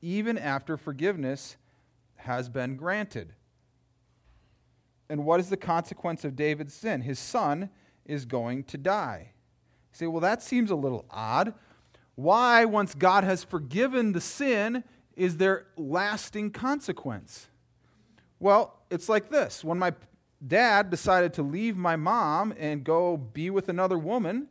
even 0.00 0.38
after 0.38 0.76
forgiveness 0.76 1.56
has 2.16 2.48
been 2.48 2.76
granted. 2.76 3.34
And 5.08 5.24
what 5.24 5.40
is 5.40 5.50
the 5.50 5.56
consequence 5.56 6.24
of 6.24 6.36
David's 6.36 6.72
sin? 6.72 7.02
His 7.02 7.18
son 7.18 7.70
is 8.06 8.24
going 8.24 8.64
to 8.64 8.78
die. 8.78 9.32
You 9.92 9.98
say, 9.98 10.06
well, 10.06 10.20
that 10.20 10.42
seems 10.42 10.70
a 10.70 10.76
little 10.76 11.04
odd. 11.10 11.54
Why, 12.14 12.64
once 12.64 12.94
God 12.94 13.24
has 13.24 13.44
forgiven 13.44 14.12
the 14.12 14.20
sin, 14.20 14.84
is 15.16 15.36
there 15.36 15.66
lasting 15.76 16.52
consequence? 16.52 17.48
Well, 18.40 18.80
it's 18.90 19.08
like 19.08 19.30
this. 19.30 19.62
When 19.62 19.78
my 19.78 19.92
dad 20.46 20.90
decided 20.90 21.34
to 21.34 21.42
leave 21.42 21.76
my 21.76 21.96
mom 21.96 22.54
and 22.58 22.84
go 22.84 23.16
be 23.16 23.50
with 23.50 23.68
another 23.68 23.98
woman, 23.98 24.48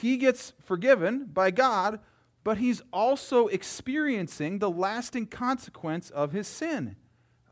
he 0.00 0.16
gets 0.16 0.54
forgiven 0.58 1.26
by 1.26 1.50
God, 1.50 2.00
but 2.44 2.56
he's 2.56 2.80
also 2.92 3.48
experiencing 3.48 4.58
the 4.58 4.70
lasting 4.70 5.26
consequence 5.26 6.08
of 6.08 6.32
his 6.32 6.48
sin, 6.48 6.96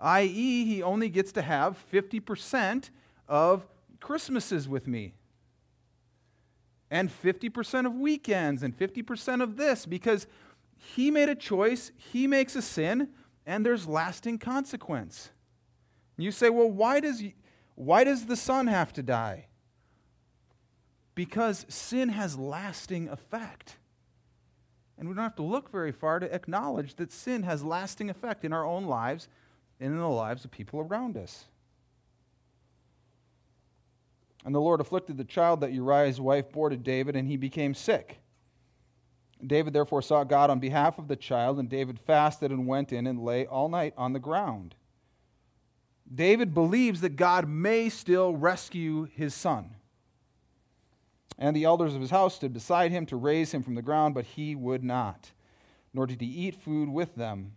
i.e., 0.01 0.65
he 0.65 0.83
only 0.83 1.11
gets 1.11 1.33
to 1.33 1.43
have 1.43 1.77
50% 1.93 2.89
of 3.29 3.67
Christmases 4.01 4.67
with 4.69 4.89
me 4.89 5.15
and 6.91 7.11
50% 7.11 7.85
of 7.85 7.95
weekends 7.95 8.63
and 8.63 8.77
50% 8.77 9.43
of 9.43 9.59
this 9.59 9.85
because 9.85 10.27
he 10.77 11.11
made 11.11 11.29
a 11.29 11.35
choice, 11.35 11.93
he 11.95 12.27
makes 12.27 12.57
a 12.57 12.63
sin, 12.63 13.11
and 13.45 13.67
there's 13.67 13.87
lasting 13.87 14.39
consequence. 14.39 15.31
You 16.17 16.33
say, 16.33 16.49
well, 16.49 16.71
why 16.71 17.01
does, 17.01 17.23
why 17.75 18.05
does 18.05 18.25
the 18.25 18.37
son 18.37 18.67
have 18.67 18.95
to 18.95 19.03
die? 19.03 19.49
Because 21.21 21.67
sin 21.69 22.09
has 22.09 22.39
lasting 22.39 23.11
effect. 23.11 23.77
And 24.97 25.07
we 25.07 25.15
don't 25.15 25.23
have 25.23 25.37
to 25.37 25.43
look 25.43 25.71
very 25.71 25.93
far 25.93 26.19
to 26.19 26.35
acknowledge 26.35 26.95
that 26.95 27.13
sin 27.13 27.43
has 27.43 27.63
lasting 27.63 28.09
effect 28.09 28.43
in 28.43 28.55
our 28.55 28.65
own 28.65 28.87
lives 28.87 29.29
and 29.79 29.93
in 29.93 29.99
the 29.99 30.09
lives 30.09 30.47
of 30.47 30.51
people 30.51 30.81
around 30.81 31.19
us. 31.19 31.45
And 34.47 34.55
the 34.55 34.63
Lord 34.63 34.81
afflicted 34.81 35.19
the 35.19 35.25
child 35.25 35.61
that 35.61 35.75
Uriah's 35.75 36.23
wife 36.23 36.51
bore 36.51 36.71
to 36.71 36.77
David, 36.79 37.15
and 37.17 37.29
he 37.29 37.37
became 37.37 37.75
sick. 37.75 38.21
David 39.47 39.75
therefore 39.75 40.01
sought 40.01 40.31
God 40.31 40.49
on 40.49 40.59
behalf 40.59 40.99
of 40.99 41.09
the 41.09 41.17
child, 41.17 41.59
and 41.59 41.69
David 41.69 42.01
fasted 42.01 42.51
and 42.51 42.67
went 42.67 42.95
in 42.95 43.07
and 43.07 43.23
lay 43.23 43.45
all 43.45 43.69
night 43.69 43.93
on 43.99 44.15
the 44.15 44.19
ground. 44.19 44.75
David 46.11 46.55
believes 46.55 47.03
that 47.03 47.17
God 47.17 47.47
may 47.47 47.91
still 47.91 48.35
rescue 48.35 49.07
his 49.15 49.35
son. 49.35 49.75
And 51.39 51.57
the 51.57 51.65
elders 51.65 51.95
of 51.95 52.01
his 52.01 52.11
house 52.11 52.35
stood 52.35 52.53
beside 52.53 52.91
him 52.91 53.07
to 53.07 53.17
raise 53.17 53.53
him 53.53 53.63
from 53.63 53.75
the 53.75 53.83
ground, 53.83 54.15
but 54.15 54.25
he 54.25 54.55
would 54.55 54.85
not, 54.85 55.33
nor 55.95 56.07
did 56.07 56.21
he 56.21 56.27
eat 56.27 56.55
food 56.55 56.89
with 56.89 57.15
them. 57.15 57.53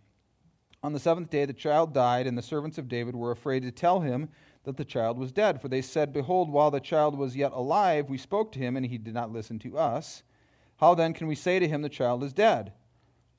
On 0.82 0.92
the 0.92 1.00
seventh 1.00 1.30
day, 1.30 1.46
the 1.46 1.52
child 1.52 1.94
died, 1.94 2.26
and 2.26 2.36
the 2.36 2.42
servants 2.42 2.76
of 2.76 2.88
David 2.88 3.16
were 3.16 3.30
afraid 3.30 3.62
to 3.62 3.70
tell 3.70 4.00
him 4.00 4.28
that 4.64 4.76
the 4.76 4.84
child 4.84 5.18
was 5.18 5.32
dead. 5.32 5.60
For 5.60 5.68
they 5.68 5.80
said, 5.80 6.12
Behold, 6.12 6.50
while 6.50 6.70
the 6.70 6.80
child 6.80 7.16
was 7.16 7.36
yet 7.36 7.52
alive, 7.52 8.10
we 8.10 8.18
spoke 8.18 8.52
to 8.52 8.58
him, 8.58 8.76
and 8.76 8.84
he 8.84 8.98
did 8.98 9.14
not 9.14 9.32
listen 9.32 9.58
to 9.60 9.78
us. 9.78 10.22
How 10.76 10.94
then 10.94 11.14
can 11.14 11.26
we 11.26 11.34
say 11.34 11.58
to 11.58 11.68
him, 11.68 11.82
The 11.82 11.88
child 11.88 12.22
is 12.22 12.32
dead? 12.32 12.72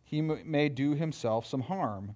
He 0.04 0.22
may 0.22 0.70
do 0.70 0.96
himself 0.96 1.46
some 1.46 1.62
harm. 1.62 2.16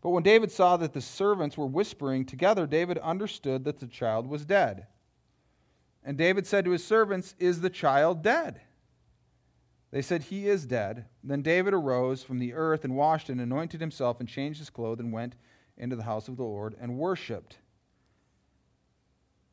But 0.00 0.10
when 0.10 0.22
David 0.22 0.50
saw 0.50 0.76
that 0.78 0.92
the 0.92 1.00
servants 1.00 1.58
were 1.58 1.66
whispering 1.66 2.24
together, 2.24 2.66
David 2.66 2.98
understood 2.98 3.64
that 3.64 3.80
the 3.80 3.86
child 3.86 4.26
was 4.26 4.46
dead. 4.46 4.86
And 6.04 6.16
David 6.16 6.46
said 6.46 6.64
to 6.64 6.70
his 6.70 6.84
servants, 6.84 7.34
Is 7.38 7.60
the 7.60 7.70
child 7.70 8.22
dead? 8.22 8.60
They 9.90 10.02
said, 10.02 10.24
He 10.24 10.48
is 10.48 10.66
dead. 10.66 11.06
Then 11.22 11.42
David 11.42 11.74
arose 11.74 12.22
from 12.22 12.38
the 12.38 12.54
earth 12.54 12.84
and 12.84 12.96
washed 12.96 13.28
and 13.28 13.40
anointed 13.40 13.80
himself 13.80 14.20
and 14.20 14.28
changed 14.28 14.58
his 14.58 14.70
clothes 14.70 15.00
and 15.00 15.12
went 15.12 15.34
into 15.76 15.96
the 15.96 16.04
house 16.04 16.28
of 16.28 16.36
the 16.36 16.44
Lord 16.44 16.74
and 16.80 16.98
worshipped 16.98 17.58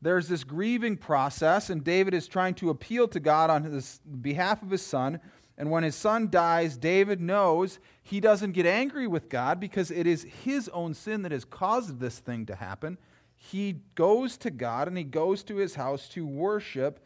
there's 0.01 0.27
this 0.27 0.43
grieving 0.43 0.95
process, 0.95 1.69
and 1.69 1.83
David 1.83 2.13
is 2.13 2.27
trying 2.27 2.53
to 2.55 2.69
appeal 2.69 3.07
to 3.09 3.19
God 3.19 3.49
on 3.49 3.63
his 3.63 3.99
behalf 4.21 4.61
of 4.61 4.69
his 4.69 4.83
son. 4.83 5.19
And 5.57 5.71
when 5.71 5.83
his 5.83 5.95
son 5.95 6.29
dies, 6.29 6.77
David 6.77 7.19
knows 7.19 7.79
he 8.03 8.19
doesn't 8.19 8.51
get 8.51 8.67
angry 8.67 9.07
with 9.07 9.27
God 9.27 9.59
because 9.59 9.89
it 9.89 10.05
is 10.05 10.27
his 10.43 10.69
own 10.69 10.93
sin 10.93 11.23
that 11.23 11.31
has 11.31 11.45
caused 11.45 11.99
this 11.99 12.19
thing 12.19 12.45
to 12.45 12.55
happen. 12.55 12.99
He 13.37 13.81
goes 13.95 14.35
to 14.39 14.51
God 14.51 14.87
and 14.87 14.97
he 14.97 15.03
goes 15.03 15.43
to 15.43 15.55
his 15.55 15.75
house 15.75 16.09
to 16.09 16.25
worship 16.25 17.05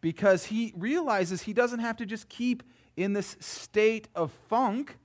because 0.00 0.46
he 0.46 0.72
realizes 0.76 1.42
he 1.42 1.52
doesn't 1.52 1.80
have 1.80 1.96
to 1.98 2.06
just 2.06 2.28
keep 2.28 2.62
in 2.96 3.12
this 3.12 3.36
state 3.38 4.08
of 4.14 4.32
funk. 4.48 4.96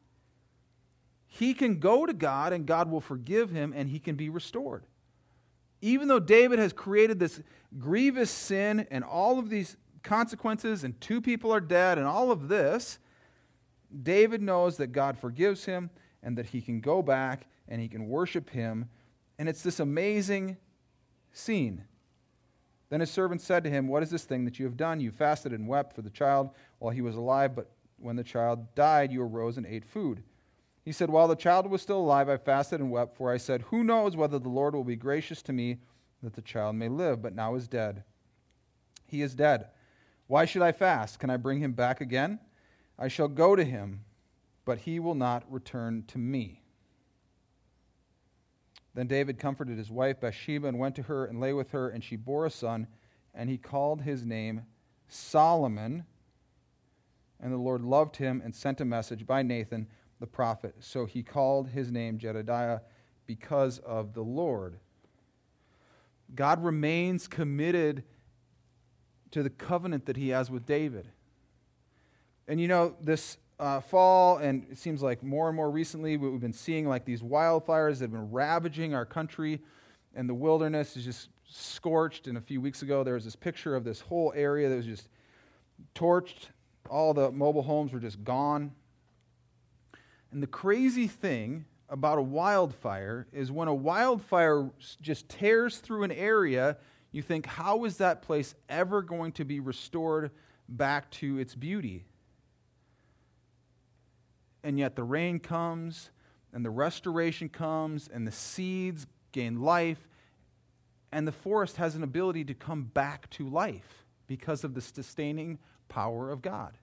He 1.27 1.53
can 1.53 1.79
go 1.79 2.05
to 2.05 2.13
God 2.13 2.53
and 2.53 2.65
God 2.65 2.89
will 2.89 3.01
forgive 3.01 3.51
him 3.51 3.73
and 3.75 3.89
he 3.89 3.99
can 3.99 4.15
be 4.15 4.29
restored. 4.29 4.85
Even 5.81 6.07
though 6.07 6.19
David 6.19 6.59
has 6.59 6.71
created 6.71 7.19
this 7.19 7.41
grievous 7.77 8.31
sin 8.31 8.87
and 8.89 9.03
all 9.03 9.37
of 9.37 9.49
these 9.49 9.75
consequences, 10.03 10.83
and 10.83 10.99
two 11.01 11.21
people 11.21 11.51
are 11.53 11.61
dead, 11.61 11.97
and 11.97 12.05
all 12.05 12.31
of 12.31 12.47
this, 12.47 12.99
David 14.01 14.41
knows 14.41 14.77
that 14.77 14.87
God 14.87 15.17
forgives 15.17 15.65
him 15.65 15.89
and 16.21 16.37
that 16.37 16.47
he 16.47 16.61
can 16.61 16.79
go 16.79 17.01
back 17.01 17.47
and 17.67 17.81
he 17.81 17.87
can 17.87 18.07
worship 18.07 18.49
him. 18.49 18.89
And 19.37 19.49
it's 19.49 19.63
this 19.63 19.79
amazing 19.79 20.57
scene. 21.31 21.85
Then 22.89 22.99
his 22.99 23.09
servant 23.09 23.41
said 23.41 23.63
to 23.63 23.69
him, 23.69 23.87
What 23.87 24.03
is 24.03 24.11
this 24.11 24.23
thing 24.23 24.45
that 24.45 24.59
you 24.59 24.65
have 24.65 24.77
done? 24.77 24.99
You 24.99 25.11
fasted 25.11 25.51
and 25.51 25.67
wept 25.67 25.93
for 25.93 26.01
the 26.01 26.09
child 26.09 26.51
while 26.79 26.91
he 26.91 27.01
was 27.01 27.15
alive, 27.15 27.55
but 27.55 27.71
when 27.97 28.15
the 28.15 28.23
child 28.23 28.75
died, 28.75 29.11
you 29.11 29.21
arose 29.21 29.57
and 29.57 29.65
ate 29.65 29.85
food. 29.85 30.23
He 30.83 30.91
said, 30.91 31.09
While 31.09 31.27
the 31.27 31.35
child 31.35 31.67
was 31.67 31.81
still 31.81 31.99
alive, 31.99 32.29
I 32.29 32.37
fasted 32.37 32.79
and 32.79 32.91
wept, 32.91 33.15
for 33.15 33.31
I 33.31 33.37
said, 33.37 33.63
Who 33.63 33.83
knows 33.83 34.15
whether 34.15 34.37
the 34.37 34.49
Lord 34.49 34.75
will 34.75 34.83
be 34.83 34.95
gracious 34.95 35.41
to 35.43 35.53
me 35.53 35.79
that 36.21 36.33
the 36.33 36.41
child 36.41 36.75
may 36.75 36.89
live, 36.89 37.21
but 37.21 37.35
now 37.35 37.55
is 37.55 37.67
dead. 37.67 38.03
He 39.07 39.21
is 39.21 39.35
dead. 39.35 39.67
Why 40.27 40.45
should 40.45 40.61
I 40.61 40.71
fast? 40.71 41.19
Can 41.19 41.29
I 41.29 41.37
bring 41.37 41.59
him 41.59 41.73
back 41.73 42.01
again? 42.01 42.39
I 42.97 43.07
shall 43.07 43.27
go 43.27 43.55
to 43.55 43.63
him, 43.63 44.03
but 44.65 44.79
he 44.79 44.99
will 44.99 45.15
not 45.15 45.51
return 45.51 46.03
to 46.07 46.17
me. 46.17 46.62
Then 48.93 49.07
David 49.07 49.39
comforted 49.39 49.77
his 49.77 49.89
wife 49.89 50.21
Bathsheba 50.21 50.67
and 50.67 50.77
went 50.77 50.95
to 50.95 51.03
her 51.03 51.25
and 51.25 51.39
lay 51.39 51.53
with 51.53 51.71
her, 51.71 51.89
and 51.89 52.03
she 52.03 52.15
bore 52.15 52.45
a 52.45 52.51
son, 52.51 52.87
and 53.33 53.49
he 53.49 53.57
called 53.57 54.01
his 54.01 54.25
name 54.25 54.63
Solomon. 55.07 56.05
And 57.39 57.51
the 57.51 57.57
Lord 57.57 57.81
loved 57.83 58.17
him 58.17 58.41
and 58.43 58.55
sent 58.55 58.79
a 58.79 58.85
message 58.85 59.25
by 59.25 59.41
Nathan 59.41 59.87
the 60.19 60.27
prophet. 60.27 60.75
So 60.79 61.05
he 61.05 61.23
called 61.23 61.69
his 61.69 61.91
name 61.91 62.17
Jedidiah 62.17 62.81
because 63.25 63.79
of 63.79 64.13
the 64.13 64.21
Lord. 64.21 64.77
God 66.35 66.63
remains 66.63 67.27
committed 67.27 68.03
to 69.31 69.43
the 69.43 69.49
covenant 69.49 70.05
that 70.05 70.15
he 70.15 70.29
has 70.29 70.49
with 70.49 70.65
David. 70.65 71.09
And 72.47 72.61
you 72.61 72.67
know, 72.67 72.95
this 73.01 73.37
uh, 73.59 73.79
fall, 73.79 74.37
and 74.37 74.65
it 74.71 74.77
seems 74.77 75.01
like 75.01 75.23
more 75.23 75.47
and 75.47 75.55
more 75.55 75.69
recently, 75.69 76.17
we've 76.17 76.41
been 76.41 76.53
seeing 76.53 76.87
like 76.87 77.05
these 77.05 77.21
wildfires 77.21 77.99
that 77.99 78.05
have 78.05 78.11
been 78.11 78.31
ravaging 78.31 78.93
our 78.93 79.05
country, 79.05 79.61
and 80.15 80.27
the 80.27 80.33
wilderness 80.33 80.97
is 80.97 81.05
just 81.05 81.29
scorched. 81.47 82.27
And 82.27 82.37
a 82.37 82.41
few 82.41 82.59
weeks 82.61 82.81
ago, 82.81 83.03
there 83.03 83.13
was 83.13 83.25
this 83.25 83.35
picture 83.35 83.75
of 83.75 83.83
this 83.83 84.01
whole 84.01 84.33
area 84.35 84.69
that 84.69 84.75
was 84.75 84.85
just 84.85 85.09
torched. 85.95 86.49
All 86.89 87.13
the 87.13 87.31
mobile 87.31 87.63
homes 87.63 87.93
were 87.93 87.99
just 87.99 88.23
gone. 88.23 88.71
And 90.31 90.41
the 90.41 90.47
crazy 90.47 91.07
thing 91.07 91.65
about 91.89 92.17
a 92.17 92.23
wildfire 92.23 93.27
is 93.31 93.51
when 93.51 93.67
a 93.67 93.73
wildfire 93.73 94.71
just 94.99 95.29
tears 95.29 95.77
through 95.77 96.03
an 96.03 96.11
area, 96.11 96.77
you 97.11 97.21
think, 97.21 97.45
how 97.45 97.85
is 97.85 97.97
that 97.97 98.23
place 98.23 98.55
ever 98.67 99.03
going 99.03 99.31
to 99.33 99.45
be 99.45 99.59
restored 99.59 100.31
back 100.67 101.11
to 101.11 101.37
its 101.37 101.53
beauty? 101.53 102.05
And 104.63 104.79
yet 104.79 104.95
the 104.95 105.03
rain 105.03 105.39
comes, 105.39 106.09
and 106.53 106.63
the 106.63 106.69
restoration 106.69 107.49
comes, 107.49 108.07
and 108.07 108.25
the 108.25 108.31
seeds 108.31 109.07
gain 109.31 109.61
life, 109.61 110.07
and 111.11 111.27
the 111.27 111.31
forest 111.31 111.77
has 111.77 111.95
an 111.95 112.03
ability 112.03 112.45
to 112.45 112.53
come 112.53 112.83
back 112.83 113.29
to 113.31 113.47
life 113.47 114.05
because 114.27 114.63
of 114.63 114.73
the 114.73 114.81
sustaining 114.81 115.59
power 115.89 116.31
of 116.31 116.41
God. 116.41 116.77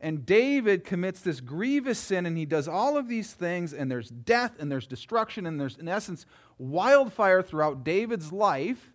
And 0.00 0.24
David 0.24 0.84
commits 0.84 1.20
this 1.20 1.40
grievous 1.40 1.98
sin, 1.98 2.24
and 2.26 2.36
he 2.36 2.46
does 2.46 2.66
all 2.66 2.96
of 2.96 3.06
these 3.06 3.32
things, 3.32 3.74
and 3.74 3.90
there's 3.90 4.08
death, 4.08 4.56
and 4.58 4.72
there's 4.72 4.86
destruction, 4.86 5.46
and 5.46 5.60
there's, 5.60 5.76
in 5.76 5.88
essence, 5.88 6.24
wildfire 6.58 7.42
throughout 7.42 7.84
David's 7.84 8.32
life. 8.32 8.92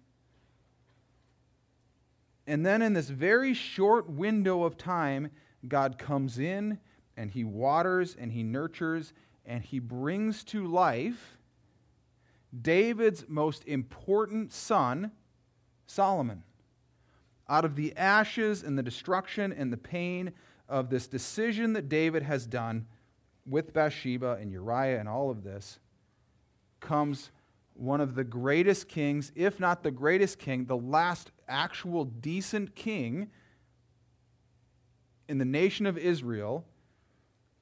And 2.48 2.66
then, 2.66 2.82
in 2.82 2.94
this 2.94 3.10
very 3.10 3.54
short 3.54 4.10
window 4.10 4.64
of 4.64 4.78
time, 4.78 5.30
God 5.68 5.98
comes 5.98 6.40
in 6.40 6.80
and 7.18 7.32
he 7.32 7.44
waters 7.44 8.16
and 8.20 8.32
he 8.32 8.44
nurtures 8.44 9.14
and 9.46 9.64
he 9.64 9.80
brings 9.80 10.44
to 10.44 10.66
life 10.66 11.38
David's 12.62 13.26
most 13.28 13.66
important 13.66 14.54
son, 14.54 15.12
Solomon. 15.88 16.44
Out 17.48 17.66
of 17.66 17.76
the 17.76 17.96
ashes 17.96 18.64
and 18.64 18.78
the 18.78 18.84
destruction 18.84 19.52
and 19.52 19.72
the 19.72 19.78
pain 19.78 20.32
of 20.68 20.90
this 20.90 21.08
decision 21.08 21.74
that 21.74 21.90
David 21.90 22.24
has 22.24 22.48
done 22.48 22.88
with 23.46 23.74
Bathsheba 23.74 24.38
and 24.42 24.52
Uriah 24.52 25.00
and 25.00 25.08
all 25.08 25.30
of 25.30 25.44
this 25.44 25.80
comes 26.80 27.32
one 27.76 28.00
of 28.00 28.16
the 28.16 28.24
greatest 28.24 28.88
kings, 28.88 29.32
if 29.36 29.60
not 29.60 29.84
the 29.84 29.92
greatest 29.92 30.40
king, 30.40 30.66
the 30.66 30.78
last 30.78 31.32
actual 31.48 32.06
decent 32.06 32.74
king 32.74 33.30
in 35.28 35.38
the 35.38 35.46
nation 35.46 35.86
of 35.86 35.98
Israel 35.98 36.66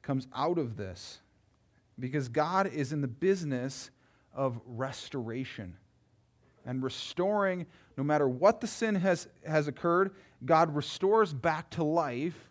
comes 0.04 0.28
out 0.36 0.60
of 0.60 0.78
this 0.78 1.20
because 2.00 2.30
God 2.30 2.68
is 2.68 2.94
in 2.94 3.02
the 3.02 3.08
business 3.08 3.90
of 4.34 4.60
restoration 4.66 5.78
and 6.66 6.84
restoring 6.84 7.66
no 7.98 8.04
matter 8.04 8.28
what 8.28 8.62
the 8.62 8.68
sin 8.68 8.96
has, 8.96 9.28
has 9.46 9.68
occurred 9.68 10.12
god 10.46 10.76
restores 10.76 11.34
back 11.34 11.70
to 11.72 11.84
life 11.84 12.50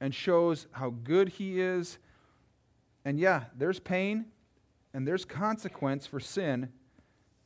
and 0.00 0.14
shows 0.14 0.66
how 0.72 0.90
good 0.90 1.30
he 1.30 1.60
is. 1.60 1.98
And 3.04 3.18
yeah, 3.18 3.44
there's 3.56 3.78
pain 3.78 4.26
and 4.92 5.08
there's 5.08 5.24
consequence 5.24 6.06
for 6.06 6.20
sin, 6.20 6.68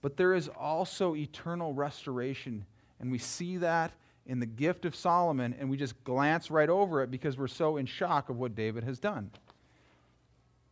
but 0.03 0.17
there 0.17 0.35
is 0.35 0.49
also 0.49 1.15
eternal 1.15 1.73
restoration. 1.73 2.65
And 2.99 3.13
we 3.13 3.19
see 3.19 3.59
that 3.59 3.93
in 4.29 4.41
the 4.41 4.47
gift 4.47 4.85
of 4.85 4.95
Solomon, 4.95 5.57
and 5.59 5.71
we 5.71 5.79
just 5.79 6.05
glance 6.05 6.51
right 6.51 6.69
over 6.69 7.03
it 7.03 7.11
because 7.11 7.39
we're 7.39 7.49
so 7.49 7.79
in 7.79 7.87
shock 7.87 8.29
of 8.29 8.37
what 8.37 8.55
David 8.55 8.85
has 8.85 8.99
done. 8.99 9.31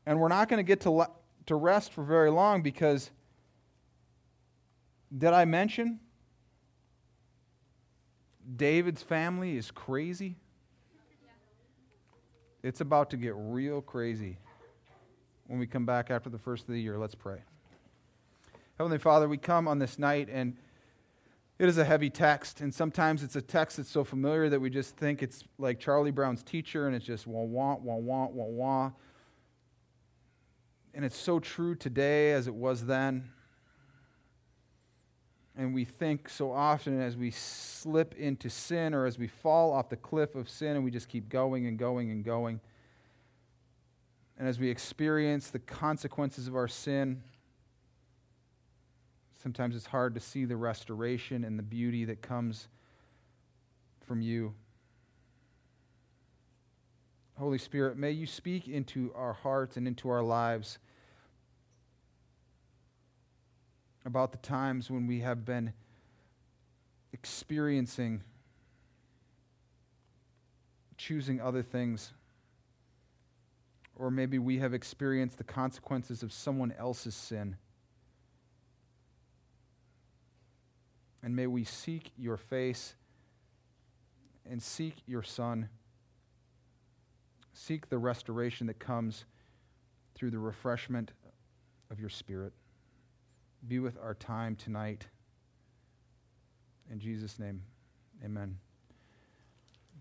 And 0.05 0.21
we're 0.21 0.29
not 0.29 0.49
going 0.49 0.59
to 0.59 0.63
get 0.63 0.83
to, 0.83 0.91
le- 0.91 1.11
to 1.47 1.57
rest 1.57 1.93
for 1.93 2.05
very 2.05 2.31
long 2.31 2.63
because, 2.63 3.11
did 5.17 5.33
I 5.33 5.47
mention 5.47 6.01
David's 8.57 9.03
family 9.03 9.57
is 9.57 9.71
crazy? 9.71 10.37
It's 12.63 12.83
about 12.83 13.11
to 13.11 13.17
get 13.17 13.33
real 13.37 13.81
crazy 13.81 14.37
when 15.47 15.59
we 15.59 15.67
come 15.67 15.87
back 15.87 16.11
after 16.11 16.29
the 16.29 16.39
first 16.39 16.65
of 16.65 16.75
the 16.75 16.81
year. 16.81 16.99
Let's 16.99 17.15
pray. 17.15 17.39
Heavenly 18.77 18.99
Father, 18.99 19.29
we 19.29 19.39
come 19.39 19.67
on 19.67 19.79
this 19.79 19.99
night 19.99 20.29
and 20.31 20.59
it 21.59 21.69
is 21.69 21.79
a 21.79 21.85
heavy 21.85 22.11
text, 22.11 22.61
and 22.61 22.75
sometimes 22.75 23.23
it's 23.23 23.37
a 23.37 23.43
text 23.43 23.79
that's 23.79 23.91
so 23.91 24.05
familiar 24.05 24.49
that 24.51 24.61
we 24.61 24.69
just 24.69 24.97
think 24.97 25.23
it's 25.23 25.45
like 25.59 25.79
Charlie 25.81 26.11
Brown's 26.11 26.43
teacher, 26.43 26.87
and 26.87 26.95
it's 26.95 27.07
just 27.07 27.27
wah 27.27 27.43
wah 27.43 27.77
wah 27.77 27.97
wah 27.97 28.27
wah 28.27 28.45
wah. 28.45 28.91
And 30.93 31.05
it's 31.05 31.17
so 31.17 31.41
true 31.41 31.75
today 31.75 32.33
as 32.33 32.47
it 32.47 32.55
was 32.55 32.87
then. 32.87 33.31
And 35.57 35.75
we 35.75 35.85
think 35.85 36.29
so 36.29 36.53
often 36.53 37.01
as 37.01 37.17
we 37.17 37.31
slip 37.31 38.15
into 38.15 38.51
sin 38.51 38.93
or 38.93 39.07
as 39.07 39.19
we 39.19 39.27
fall 39.27 39.73
off 39.73 39.89
the 39.89 39.97
cliff 39.97 40.35
of 40.35 40.51
sin 40.51 40.77
and 40.77 40.85
we 40.85 40.91
just 40.91 41.09
keep 41.09 41.31
going 41.31 41.67
and 41.67 41.79
going 41.79 42.11
and 42.11 42.23
going. 42.23 42.61
And 44.39 44.47
as 44.47 44.59
we 44.61 44.69
experience 44.69 45.49
the 45.49 45.59
consequences 45.59 46.47
of 46.47 46.55
our 46.57 46.69
sin, 46.69 47.23
sometimes 49.47 49.77
it's 49.77 49.87
hard 49.87 50.13
to 50.13 50.19
see 50.19 50.45
the 50.45 50.57
restoration 50.57 51.45
and 51.45 51.57
the 51.57 51.63
beauty 51.63 52.05
that 52.05 52.21
comes 52.21 52.67
from 54.05 54.21
you. 54.21 54.53
Holy 57.39 57.57
Spirit, 57.57 57.97
may 57.97 58.11
you 58.11 58.27
speak 58.27 58.67
into 58.67 59.13
our 59.15 59.35
hearts 59.35 59.77
and 59.77 59.87
into 59.87 60.09
our 60.09 60.25
lives 60.25 60.81
about 64.05 64.33
the 64.33 64.39
times 64.39 64.91
when 64.91 65.07
we 65.07 65.21
have 65.21 65.45
been 65.45 65.73
experiencing 67.13 68.23
choosing 70.97 71.41
other 71.41 71.63
things. 71.63 72.11
Or 73.95 74.11
maybe 74.11 74.41
we 74.41 74.59
have 74.59 74.75
experienced 74.75 75.39
the 75.39 75.45
consequences 75.45 76.25
of 76.25 76.33
someone 76.33 76.75
else's 76.77 77.15
sin. 77.15 77.59
And 81.27 81.37
may 81.37 81.47
we 81.47 81.65
seek 81.65 82.13
your 82.17 82.39
face 82.39 82.95
and 84.49 84.63
seek 84.63 84.95
your 85.07 85.23
Son 85.23 85.69
seek 87.57 87.89
the 87.89 87.99
restoration 87.99 88.67
that 88.67 88.79
comes 88.79 89.25
through 90.15 90.31
the 90.31 90.39
refreshment 90.39 91.13
of 91.91 91.99
your 91.99 92.09
spirit. 92.09 92.53
Be 93.67 93.79
with 93.79 93.99
our 94.03 94.15
time 94.15 94.57
tonight. 94.57 95.07
In 96.91 97.01
Jesus' 97.01 97.39
name, 97.39 97.63
amen. 98.25 98.59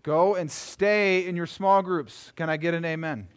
Go 0.02 0.36
and 0.36 0.50
stay 0.50 1.26
in 1.26 1.34
your 1.34 1.46
small 1.46 1.82
groups. 1.82 2.32
Can 2.36 2.48
I 2.48 2.56
get 2.56 2.74
an 2.74 2.84
amen? 2.84 3.28